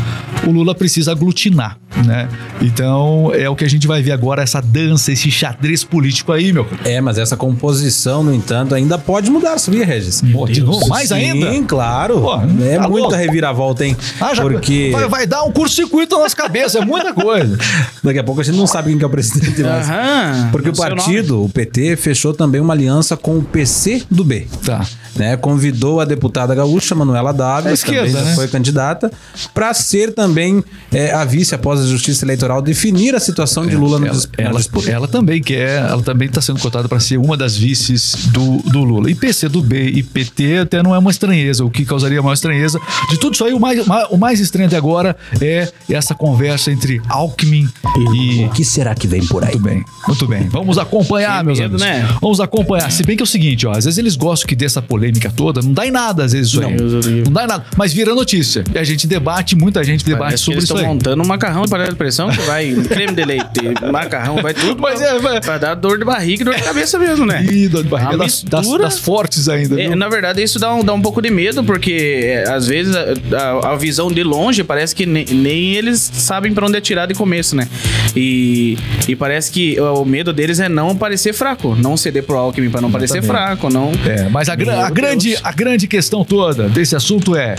o 0.46 0.50
Lula 0.50 0.74
precisa 0.74 1.12
aglutinar, 1.12 1.76
né? 2.06 2.28
Então 2.62 3.30
é 3.34 3.48
o 3.48 3.56
que 3.56 3.64
a 3.64 3.68
gente 3.68 3.86
vai 3.86 4.02
ver 4.02 4.12
agora, 4.12 4.42
essa 4.42 4.60
dança, 4.60 5.12
esse 5.12 5.30
xadrez 5.30 5.82
político 5.84 6.32
aí, 6.32 6.52
meu. 6.52 6.66
É, 6.84 7.00
mas 7.00 7.18
essa 7.18 7.36
composição, 7.36 8.22
no 8.22 8.32
entanto, 8.32 8.74
ainda 8.74 8.96
pode 8.98 9.30
mudar, 9.30 9.58
sabia, 9.58 9.84
Regis? 9.84 10.22
Pô, 10.32 10.46
de 10.46 10.60
novo, 10.60 10.86
mais 10.88 11.08
Sim, 11.08 11.14
ainda? 11.14 11.62
claro. 11.66 12.20
Pô, 12.20 12.34
é 12.62 12.76
tá 12.76 12.88
muita 12.88 13.08
louco. 13.08 13.14
reviravolta, 13.14 13.84
hein? 13.86 13.96
Ah, 14.20 14.34
já 14.34 14.42
Porque 14.42 14.90
vai, 14.92 15.08
vai 15.08 15.26
dar 15.26 15.42
um 15.44 15.52
curto-circuito 15.52 16.16
na 16.16 16.22
nossa 16.22 16.36
cabeça, 16.36 16.78
é 16.78 16.84
muita 16.84 17.12
coisa. 17.12 17.56
daqui 18.02 18.18
a 18.18 18.24
pouco 18.24 18.40
a 18.40 18.44
gente 18.44 18.56
não 18.56 18.66
sabe 18.66 18.90
quem 18.90 18.98
que 18.98 19.04
é 19.04 19.06
o 19.06 19.10
presidente 19.10 19.62
mais. 19.62 19.88
Aham. 19.88 20.48
Porque 20.52 20.68
o 20.68 20.76
partido, 20.76 21.44
o 21.44 21.48
PT, 21.48 21.96
fechou 21.96 22.34
também 22.34 22.60
uma 22.60 22.74
aliança 22.74 23.16
com 23.16 23.38
o 23.38 23.42
PC 23.42 24.02
do 24.10 24.24
B. 24.24 24.46
Tá. 24.64 24.86
Né, 25.16 25.36
convidou 25.36 26.00
a 26.00 26.04
deputada 26.04 26.54
gaúcha 26.56 26.92
Manuela 26.94 27.32
Dávila, 27.32 27.72
É 27.72 27.76
que 27.76 27.94
também 27.94 28.12
né? 28.12 28.34
foi 28.34 28.48
candidata, 28.48 29.12
para 29.54 29.72
ser 29.72 30.12
também 30.12 30.62
é, 30.92 31.12
a 31.12 31.24
vice 31.24 31.54
após 31.54 31.78
a 31.80 31.86
Justiça 31.86 32.24
Eleitoral 32.24 32.60
definir 32.60 33.14
a 33.14 33.20
situação 33.20 33.64
de 33.64 33.76
Lula 33.76 34.00
no 34.00 34.06
ela, 34.06 34.14
dis- 34.16 34.28
na 34.36 34.44
ela, 34.44 34.58
disputa. 34.58 34.90
ela 34.90 35.06
também 35.06 35.40
quer, 35.40 35.78
ela 35.88 36.02
também 36.02 36.26
está 36.26 36.40
sendo 36.40 36.58
cotada 36.58 36.88
para 36.88 36.98
ser 36.98 37.16
uma 37.18 37.36
das 37.36 37.56
vices 37.56 38.26
do, 38.32 38.58
do 38.70 38.82
Lula. 38.82 39.08
E 39.08 39.14
PC 39.14 39.48
do 39.48 39.62
B 39.62 39.88
e 39.90 40.02
PT 40.02 40.58
até 40.58 40.82
não 40.82 40.92
é 40.94 40.98
uma 40.98 41.12
estranheza. 41.12 41.64
O 41.64 41.70
que 41.70 41.84
causaria 41.84 42.20
maior 42.20 42.34
estranheza 42.34 42.80
de 43.08 43.16
tudo 43.16 43.34
isso 43.34 43.44
aí, 43.44 43.52
o 43.52 43.60
mais, 43.60 43.86
ma- 43.86 44.08
o 44.08 44.16
mais 44.18 44.40
estranho 44.40 44.66
até 44.66 44.76
agora 44.76 45.16
é 45.40 45.70
essa 45.88 46.14
conversa 46.14 46.72
entre 46.72 47.00
Alckmin 47.08 47.68
e. 48.16 48.44
O 48.46 48.50
que 48.50 48.64
será 48.64 48.94
que 48.96 49.06
vem 49.06 49.24
por 49.26 49.44
aí? 49.44 49.50
Muito 49.52 49.62
bem, 49.62 49.84
muito 50.08 50.26
bem. 50.26 50.48
Vamos 50.48 50.76
acompanhar, 50.76 51.44
meus 51.44 51.60
medo, 51.60 51.76
amigos. 51.76 51.86
né? 51.86 52.16
Vamos 52.20 52.40
acompanhar. 52.40 52.90
Se 52.90 53.04
bem 53.04 53.16
que 53.16 53.22
é 53.22 53.24
o 53.24 53.26
seguinte, 53.26 53.64
ó, 53.64 53.70
às 53.70 53.84
vezes 53.84 53.98
eles 53.98 54.16
gostam 54.16 54.48
que 54.48 54.56
dessa 54.56 54.82
polêmica 54.82 55.03
toda, 55.36 55.60
não 55.62 55.72
dá 55.72 55.86
em 55.86 55.90
nada, 55.90 56.24
às 56.24 56.32
vezes 56.32 56.48
isso 56.52 56.60
aí. 56.64 56.74
Deus 56.74 56.92
o 56.92 57.08
livre. 57.08 57.24
Não 57.24 57.32
dá 57.32 57.44
em 57.44 57.46
nada. 57.46 57.64
Mas 57.76 57.92
vira 57.92 58.14
notícia. 58.14 58.64
E 58.74 58.78
a 58.78 58.84
gente 58.84 59.06
debate, 59.06 59.56
muita 59.56 59.82
gente 59.84 60.04
debate 60.04 60.20
Parece 60.24 60.42
sobre 60.44 60.54
eles 60.58 60.64
isso 60.64 60.72
estão 60.74 60.88
aí. 60.88 60.94
montando 60.94 61.22
um 61.22 61.26
macarrão 61.26 61.62
de 61.64 61.70
panela 61.70 61.90
de 61.90 61.96
pressão 61.96 62.28
que 62.30 62.40
vai 62.42 62.72
creme 62.88 63.12
de 63.14 63.24
leite, 63.24 63.44
macarrão, 63.92 64.36
vai 64.42 64.54
tudo. 64.54 64.80
Mas 64.80 65.00
é, 65.00 65.18
vai- 65.18 65.40
Vai 65.40 65.58
dar 65.58 65.74
dor 65.74 65.98
de 65.98 66.04
barriga 66.04 66.42
e 66.42 66.44
dor 66.44 66.54
de 66.54 66.62
cabeça 66.62 66.98
mesmo, 66.98 67.26
né? 67.26 67.44
Ih, 67.44 67.68
dor 67.68 67.82
de 67.82 67.88
barriga 67.88 68.16
das, 68.16 68.42
das- 68.42 68.68
das 68.78 68.98
fortes 68.98 69.48
ainda. 69.48 69.80
É, 69.80 69.94
na 69.94 70.08
verdade, 70.08 70.42
isso 70.42 70.58
dá 70.58 70.72
um, 70.74 70.82
dá 70.84 70.92
um 70.94 71.00
pouco 71.02 71.20
de 71.20 71.30
medo, 71.30 71.62
porque 71.64 72.20
é, 72.24 72.48
às 72.50 72.66
vezes 72.66 72.94
a, 72.94 73.04
a- 73.36 73.72
a 73.72 73.76
visão 73.76 74.10
de 74.10 74.22
longe 74.22 74.62
parece 74.64 74.94
que 74.94 75.04
ne- 75.06 75.26
nem 75.30 75.74
eles 75.74 76.00
sabem 76.14 76.52
pra 76.54 76.66
onde 76.66 76.76
atirar 76.76 77.06
de 77.06 77.14
começo, 77.14 77.54
né? 77.56 77.68
E, 78.16 78.78
e 79.08 79.16
parece 79.16 79.50
que 79.50 79.78
o, 79.80 80.04
medo 80.04 80.32
deles 80.32 80.60
é 80.60 80.68
não 80.68 80.94
parecer 80.96 81.32
fraco, 81.32 81.74
não 81.74 81.96
ceder 81.96 82.22
pro 82.22 82.36
Alckmin 82.36 82.70
pra 82.70 82.80
não 82.80 82.90
parecer 82.90 83.22
fraco, 83.22 83.68
não. 83.68 83.92
É, 84.06 84.28
mas 84.28 84.48
a, 84.48 84.54
gra- 84.54 84.76
Meu 84.76 84.84
a 84.86 84.90
grande, 84.94 85.30
Deus. 85.30 85.40
a 85.44 85.52
grande 85.52 85.86
questão 85.86 86.24
toda 86.24 86.68
desse 86.68 86.96
assunto 86.96 87.34
é 87.36 87.56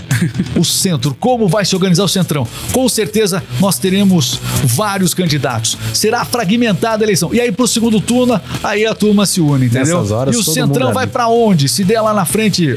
o 0.56 0.64
centro. 0.64 1.14
Como 1.18 1.48
vai 1.48 1.64
se 1.64 1.74
organizar 1.74 2.04
o 2.04 2.08
centrão? 2.08 2.46
Com 2.72 2.88
certeza 2.88 3.42
nós 3.60 3.78
teremos 3.78 4.40
vários 4.64 5.14
candidatos. 5.14 5.76
Será 5.92 6.24
fragmentada 6.24 7.04
a 7.04 7.06
eleição. 7.06 7.32
E 7.32 7.40
aí 7.40 7.52
pro 7.52 7.68
segundo 7.68 8.00
turno, 8.00 8.40
aí 8.62 8.86
a 8.86 8.94
turma 8.94 9.26
se 9.26 9.40
une, 9.40 9.66
entendeu? 9.66 9.98
Nessas 9.98 10.10
horas, 10.10 10.34
e 10.34 10.38
o 10.38 10.42
centrão 10.42 10.92
vai 10.92 11.06
pra 11.06 11.28
onde? 11.28 11.68
Se 11.68 11.84
der 11.84 12.00
lá 12.00 12.12
na 12.14 12.24
frente. 12.24 12.74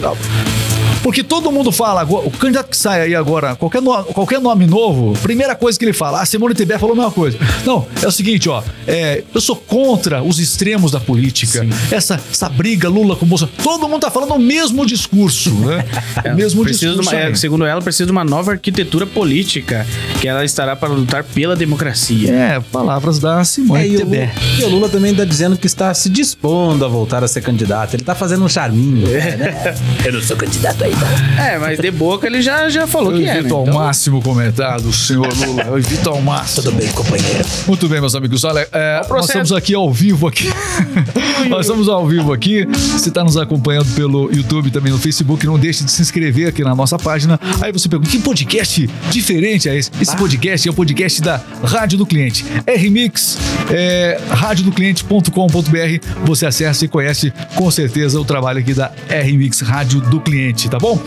Porque 1.04 1.24
todo 1.24 1.52
mundo 1.52 1.72
fala, 1.72 2.02
agora- 2.02 2.28
o 2.28 2.32
candidato 2.32 2.70
que 2.70 2.78
sai 2.78 3.02
aí 3.02 3.16
agora, 3.16 3.56
qualquer, 3.56 3.82
no- 3.82 4.04
qualquer 4.06 4.40
nome 4.42 4.66
novo, 4.68 5.14
primeira 5.22 5.56
coisa 5.56 5.78
que 5.80 5.86
ele 5.86 5.94
fala, 5.94 6.22
a 6.22 6.26
Simone 6.26 6.54
Tebet 6.54 6.80
falou 6.80 6.94
a 6.94 6.98
mesma 6.98 7.12
coisa. 7.12 7.38
Não, 7.66 7.88
é 8.02 8.08
o 8.08 8.12
seguinte, 8.12 8.50
ó, 8.50 8.62
é, 8.88 9.24
eu 9.34 9.42
sou 9.42 9.56
contra 9.56 10.22
os 10.22 10.40
extremos 10.40 10.92
da 10.92 11.00
política, 11.00 11.66
essa, 11.92 12.20
essa 12.32 12.50
briga 12.50 12.90
Lula 12.90 13.16
com 13.16 13.26
Bolsonaro, 13.26 13.56
todo 13.64 13.88
mundo 13.88 14.02
tá 14.02 14.12
falando 14.12 14.34
o 14.34 14.40
mesmo 14.40 14.86
discurso, 14.86 15.52
né? 15.54 15.86
o 16.32 16.36
mesmo 16.36 16.66
discurso. 16.66 17.02
uma- 17.02 17.16
é, 17.16 17.34
segundo 17.36 17.66
ela, 17.66 17.82
precisa 17.82 18.06
de 18.06 18.12
uma 18.12 18.24
nova 18.26 18.52
arquitetura 18.52 19.06
política, 19.06 19.86
que 20.20 20.28
ela 20.28 20.44
estará 20.44 20.76
para 20.76 20.90
lutar 20.90 21.24
pela 21.24 21.56
democracia. 21.56 22.32
É, 22.32 22.60
palavras 22.72 23.20
da 23.20 23.44
Simone 23.44 23.82
É, 23.84 23.88
e, 23.88 23.96
o 23.96 24.00
Tebet. 24.00 24.32
Lula, 24.36 24.60
e 24.60 24.64
o 24.64 24.70
Lula 24.70 24.90
também 24.90 25.12
está 25.12 25.24
dizendo 25.26 25.58
que 25.58 25.66
está 25.68 25.94
se 25.94 26.10
dispondo 26.10 26.84
a 26.84 26.88
voltar 26.88 27.24
a 27.24 27.28
ser 27.28 27.42
candidato. 27.42 27.94
Ele 27.94 28.04
está 28.04 28.14
fazendo 28.16 28.44
um 28.44 28.50
charminho. 28.50 29.08
né? 29.08 29.76
Eu 30.06 30.14
não 30.14 30.22
sou 30.22 30.36
candidato 30.36 30.84
ainda. 30.90 31.42
É, 31.42 31.58
mas 31.58 31.80
de 31.80 31.92
boca 31.92 32.28
ele 32.28 32.42
já, 32.42 32.70
já 32.70 32.86
falou 32.88 33.12
Eu 33.14 33.20
que 33.20 33.24
é, 33.26 33.34
né? 33.34 33.40
evito 33.40 33.56
ao 33.56 33.62
Então, 33.64 33.74
máximo 33.74 34.22
comentar 34.22 34.80
do 34.82 34.92
senhor 34.92 35.28
Lula. 35.46 35.64
Eu 35.64 35.78
evito 35.78 36.10
ao 36.10 36.22
máximo. 36.22 36.64
Tudo 36.64 36.76
bem, 36.78 36.88
companheiro. 36.90 37.46
Muito 37.68 37.88
bem, 37.88 38.00
meus 38.00 38.16
amigos. 38.16 38.44
Olha, 38.44 38.68
é, 38.72 39.02
nós 39.10 39.26
estamos 39.26 39.52
aqui 39.52 39.74
ao 39.74 39.92
vivo 39.92 40.28
aqui. 40.28 40.50
nós 41.50 41.62
estamos 41.66 41.88
ao 41.88 42.06
vivo 42.08 42.34
aqui. 42.34 42.66
Você 42.66 43.10
está 43.10 43.24
nos 43.24 43.38
acompanhando 43.38 43.94
pelo 43.96 44.32
YouTube, 44.34 44.72
também 44.72 44.92
no 44.92 44.98
Facebook. 45.00 45.46
Não 45.46 45.58
deixe 45.58 45.84
de 45.84 45.92
se 45.92 46.02
inscrever 46.02 46.48
aqui 46.50 46.64
na 46.64 46.76
nossa 46.76 46.98
página. 46.98 47.40
Aí 47.62 47.72
você 47.72 47.88
pergunta, 47.88 48.10
que 48.12 48.20
podcast 48.20 48.90
diferente 49.12 49.70
é 49.70 49.78
esse? 49.78 49.92
Esse 50.02 50.16
podcast 50.18 50.68
é 50.68 50.72
o 50.72 50.74
podcast 50.74 51.22
da 51.22 51.42
Rádio 51.64 51.98
do 51.98 52.06
Cliente. 52.06 52.46
RMix, 52.68 53.38
é, 53.72 54.20
radiodocliente.com.br. 54.30 56.26
Você 56.26 56.46
acessa 56.46 56.86
e 56.86 56.88
conhece 56.88 57.32
com 57.56 57.70
certeza 57.70 58.20
o 58.20 58.26
trabalho 58.26 58.60
aqui 58.60 58.74
da 58.74 58.92
RMix 59.10 59.62
Rádio 59.62 60.02
do 60.02 60.20
Cliente, 60.20 60.70
tá 60.70 60.78
bom? 60.80 61.00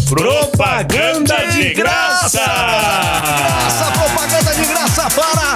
Propaganda 0.10 1.36
de 1.52 1.74
graça! 1.74 2.40
Graça, 2.40 3.92
propaganda 3.92 4.54
de 4.56 4.66
graça 4.66 5.10
para. 5.10 5.56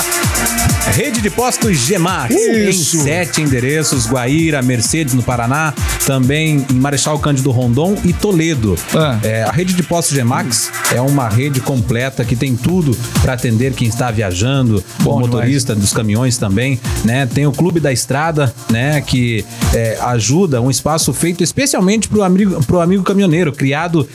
Rede 0.93 1.21
de 1.21 1.29
postos 1.29 1.77
Gemax, 1.77 2.33
Isso. 2.33 2.97
em 2.97 3.03
sete 3.03 3.41
endereços, 3.41 4.07
Guaíra, 4.07 4.61
Mercedes 4.61 5.13
no 5.13 5.21
Paraná, 5.21 5.73
também 6.05 6.65
em 6.71 6.73
Marechal 6.75 7.19
Cândido 7.19 7.51
Rondon 7.51 7.95
e 8.03 8.11
Toledo. 8.13 8.75
Ah. 8.95 9.19
É, 9.23 9.43
a 9.43 9.51
rede 9.51 9.73
de 9.73 9.83
postos 9.83 10.15
Gemax 10.15 10.71
é 10.93 10.99
uma 11.01 11.27
rede 11.29 11.59
completa 11.59 12.23
que 12.25 12.35
tem 12.35 12.55
tudo 12.55 12.95
para 13.21 13.33
atender 13.33 13.73
quem 13.73 13.87
está 13.87 14.09
viajando, 14.11 14.83
Bom 15.01 15.17
o 15.17 15.19
motorista 15.19 15.75
dos 15.75 15.93
caminhões 15.93 16.37
também, 16.37 16.79
né? 17.03 17.25
Tem 17.25 17.45
o 17.45 17.51
Clube 17.51 17.79
da 17.79 17.91
Estrada, 17.91 18.53
né? 18.69 19.01
Que 19.01 19.45
é, 19.73 19.97
ajuda, 20.01 20.61
um 20.61 20.69
espaço 20.71 21.13
feito 21.13 21.43
especialmente 21.43 22.07
para 22.07 22.19
o 22.19 22.23
amigo, 22.23 22.63
pro 22.65 22.79
amigo 22.79 23.03
caminhoneiro, 23.03 23.51
criado 23.51 24.07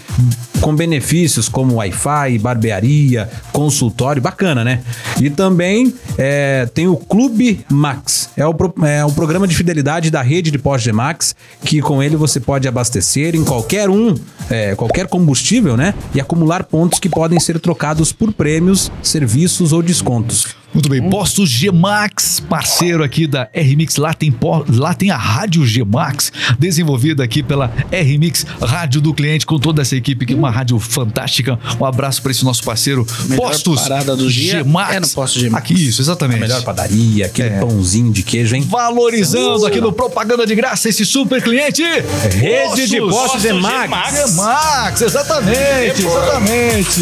com 0.61 0.75
benefícios 0.75 1.47
como 1.49 1.75
Wi-Fi, 1.75 2.39
barbearia, 2.39 3.29
consultório, 3.53 4.23
bacana, 4.23 4.65
né? 4.65 4.81
E 5.21 5.29
também 5.29 5.95
é, 6.17 6.67
tem 6.73 6.87
o 6.89 6.97
Clube 6.97 7.65
Max, 7.71 8.31
é 8.37 8.47
o, 8.47 8.55
pro- 8.55 8.75
é 8.87 9.05
o 9.05 9.13
programa 9.13 9.47
de 9.47 9.55
fidelidade 9.55 10.11
da 10.11 10.23
rede 10.23 10.51
de 10.51 10.57
postos 10.59 10.91
Max, 10.93 11.37
que 11.65 11.83
com 11.83 12.03
ele 12.03 12.17
você 12.17 12.41
pode 12.41 12.67
abastecer 12.67 13.35
em 13.35 13.45
qualquer 13.45 13.91
um, 13.91 14.15
é, 14.55 14.75
qualquer 14.77 15.09
combustível, 15.09 15.77
né? 15.77 15.95
E 16.15 16.21
acumular 16.21 16.63
pontos 16.63 17.01
que 17.01 17.09
podem 17.09 17.41
ser 17.41 17.59
trocados 17.59 18.13
por 18.13 18.33
prêmios, 18.33 18.91
serviços 19.03 19.73
ou 19.73 19.83
descontos. 19.83 20.55
Muito 20.75 20.89
bem, 20.89 21.09
Postos 21.09 21.49
G-Max, 21.51 22.41
parceiro 22.41 23.05
aqui 23.05 23.29
da 23.29 23.49
R-Mix. 23.53 23.97
Lá 23.97 24.13
tem, 24.13 24.35
lá 24.69 24.93
tem 24.93 25.11
a 25.13 25.17
Rádio 25.17 25.65
G-Max, 25.65 26.33
desenvolvida 26.59 27.23
aqui 27.23 27.45
pela 27.45 27.73
R-Mix, 27.93 28.45
Rádio 28.61 29.01
do 29.01 29.15
Cliente, 29.15 29.47
com 29.47 29.57
toda 29.59 29.83
essa 29.83 29.95
equipe, 29.95 30.27
que 30.27 30.33
é 30.33 30.37
uma 30.37 30.51
rádio 30.51 30.77
fantástica. 30.81 31.59
Um 31.81 31.85
abraço 31.85 32.21
para 32.21 32.33
esse 32.33 32.45
nosso 32.45 32.65
parceiro, 32.65 33.07
Melhor 33.29 33.51
Postos 33.51 33.83
parada 33.83 34.17
do 34.17 34.29
dia 34.29 34.59
G-Max. 34.65 34.95
é 34.97 35.01
no 35.01 35.09
Posto 35.09 35.39
G-Max. 35.39 35.65
Aqui, 35.65 35.75
isso, 35.89 36.03
exatamente. 36.03 36.41
Melhor 36.41 36.63
padaria, 36.65 37.27
aquele 37.27 37.51
É. 37.51 37.61
pãozinho 37.61 38.13
de 38.13 38.25
queijo, 38.25 38.57
hein? 38.57 38.63
Valorizando 38.69 39.67
aqui 39.67 39.81
no 39.81 39.93
Propaganda 39.93 40.45
de 40.45 40.57
Graça 40.57 40.89
esse 40.89 41.07
super 41.07 41.41
cliente. 41.41 41.83
Rede 41.85 42.89
de 42.89 42.99
postos 43.01 43.15
Postos 43.15 43.43
G-Max. 43.43 43.85
G-Max. 43.85 44.35
Max, 44.35 45.03
exatamente, 45.03 46.03
exatamente. 46.03 47.01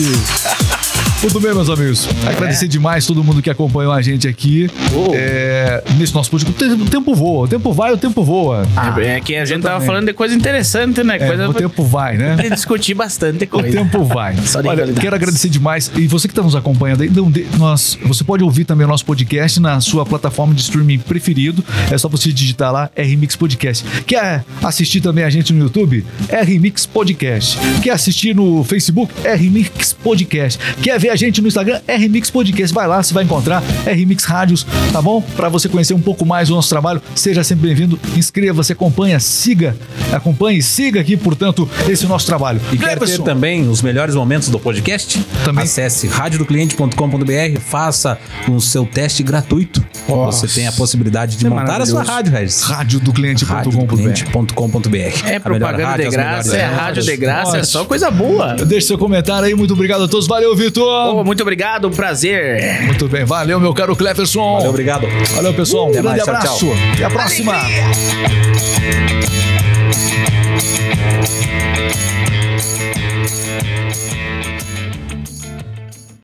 Muito 1.22 1.38
bem, 1.38 1.54
meus 1.54 1.70
amigos. 1.70 2.08
Agradecer 2.26 2.66
demais 2.66 3.06
todo 3.06 3.22
mundo 3.22 3.40
que 3.40 3.48
acompanhou 3.48 3.92
a 3.92 4.02
gente 4.02 4.26
aqui 4.26 4.68
Oh. 4.92 5.12
é, 5.14 5.82
nesse 5.96 6.12
nosso 6.12 6.28
podcast. 6.28 6.64
O 6.74 6.84
tempo 6.86 7.14
voa, 7.14 7.44
o 7.44 7.48
tempo 7.48 7.72
vai, 7.72 7.92
o 7.92 7.96
tempo 7.96 8.24
voa. 8.24 8.66
é 9.00 9.20
que 9.20 9.36
a 9.36 9.44
gente 9.44 9.62
tava 9.62 9.76
exatamente. 9.76 9.86
falando 9.86 10.06
de 10.06 10.12
coisa 10.14 10.34
interessante, 10.34 11.04
né? 11.04 11.16
É, 11.16 11.26
coisa 11.28 11.48
o 11.48 11.54
tempo 11.54 11.84
vai, 11.84 12.16
né? 12.18 12.36
discutir 12.50 12.94
bastante 12.94 13.44
O 13.44 13.48
coisa. 13.48 13.70
tempo 13.70 14.02
vai. 14.04 14.34
Olha, 14.66 14.92
quero 14.92 15.14
agradecer 15.14 15.48
demais. 15.48 15.92
E 15.96 16.08
você 16.08 16.26
que 16.26 16.32
está 16.32 16.42
nos 16.42 16.56
acompanhando 16.56 17.02
aí, 17.02 17.10
nós, 17.56 17.96
você 18.04 18.24
pode 18.24 18.42
ouvir 18.42 18.64
também 18.64 18.84
o 18.84 18.88
nosso 18.90 19.04
podcast 19.06 19.60
na 19.60 19.80
sua 19.80 20.04
plataforma 20.04 20.52
de 20.52 20.60
streaming 20.62 20.98
preferido. 20.98 21.64
É 21.90 21.96
só 21.96 22.08
você 22.08 22.32
digitar 22.32 22.72
lá 22.72 22.90
RMix 22.98 23.36
Podcast. 23.36 23.84
Quer 24.06 24.44
assistir 24.60 25.00
também 25.00 25.22
a 25.22 25.30
gente 25.30 25.52
no 25.52 25.60
YouTube? 25.60 26.04
RMix 26.28 26.84
Podcast. 26.84 27.58
Quer 27.80 27.90
assistir 27.90 28.34
no 28.34 28.64
Facebook? 28.64 29.12
RMix 29.24 29.92
Podcast. 29.92 30.58
Quer 30.82 30.98
ver 30.98 31.11
a 31.12 31.16
gente 31.16 31.40
no 31.42 31.48
Instagram? 31.48 31.80
RMix 31.86 32.30
Podcast. 32.30 32.74
Vai 32.74 32.86
lá, 32.86 33.02
você 33.02 33.12
vai 33.12 33.24
encontrar 33.24 33.62
RMix 33.86 34.24
Rádios, 34.24 34.66
tá 34.92 35.02
bom? 35.02 35.20
Para 35.20 35.48
você 35.48 35.68
conhecer 35.68 35.94
um 35.94 36.00
pouco 36.00 36.24
mais 36.24 36.50
o 36.50 36.54
nosso 36.54 36.68
trabalho. 36.68 37.02
Seja 37.14 37.44
sempre 37.44 37.66
bem-vindo. 37.68 38.00
Inscreva-se, 38.16 38.72
acompanha, 38.72 39.20
siga, 39.20 39.76
acompanhe 40.10 40.58
e 40.58 40.62
siga 40.62 41.00
aqui, 41.00 41.16
portanto, 41.16 41.68
esse 41.88 42.06
nosso 42.06 42.26
trabalho. 42.26 42.60
E 42.72 42.78
quer 42.78 42.98
ter 42.98 43.18
também 43.18 43.68
os 43.68 43.82
melhores 43.82 44.14
momentos 44.14 44.48
do 44.48 44.58
podcast? 44.58 45.22
Também. 45.44 45.64
Acesse 45.64 46.08
radiodocliente.com.br, 46.08 47.60
faça 47.60 48.18
o 48.48 48.60
seu 48.60 48.86
teste 48.86 49.22
gratuito. 49.22 49.84
Nossa. 50.08 50.46
Você 50.46 50.60
tem 50.60 50.66
a 50.68 50.72
possibilidade 50.72 51.36
de 51.36 51.46
é 51.46 51.48
montar 51.48 51.80
a 51.80 51.86
sua 51.86 52.02
rádio, 52.02 52.32
Regis. 52.32 52.62
Rádio 52.62 53.00
do 53.00 53.12
cliente.com.br. 53.12 54.96
É 55.26 55.38
propaganda 55.38 55.82
é 55.82 55.84
rádio, 55.84 56.10
de 56.10 56.16
graça, 56.16 56.56
é 56.56 56.64
rádio 56.64 57.02
de 57.02 57.16
graça, 57.16 57.44
Nossa. 57.44 57.58
é 57.58 57.64
só 57.64 57.84
coisa 57.84 58.10
boa. 58.10 58.54
Deixe 58.54 58.88
seu 58.88 58.98
comentário 58.98 59.46
aí, 59.46 59.54
muito 59.54 59.74
obrigado 59.74 60.04
a 60.04 60.08
todos. 60.08 60.26
Valeu, 60.26 60.54
Vitor. 60.56 61.14
Oh, 61.14 61.24
muito 61.24 61.42
obrigado, 61.42 61.88
um 61.88 61.92
prazer. 61.92 62.82
Muito 62.82 63.08
bem, 63.08 63.24
valeu, 63.24 63.60
meu 63.60 63.72
caro 63.74 63.94
Cleverson. 63.96 64.56
Valeu, 64.56 64.70
obrigado. 64.70 65.06
Valeu, 65.34 65.54
pessoal. 65.54 65.86
Uh, 65.86 65.88
um 65.88 65.92
grande 65.92 66.08
mais, 66.08 66.22
abraço. 66.22 66.58
Tchau, 66.58 66.74
tchau. 66.74 66.92
Até 66.94 67.04
a 67.04 67.10
próxima. 67.10 67.54
Alegria. 67.54 68.92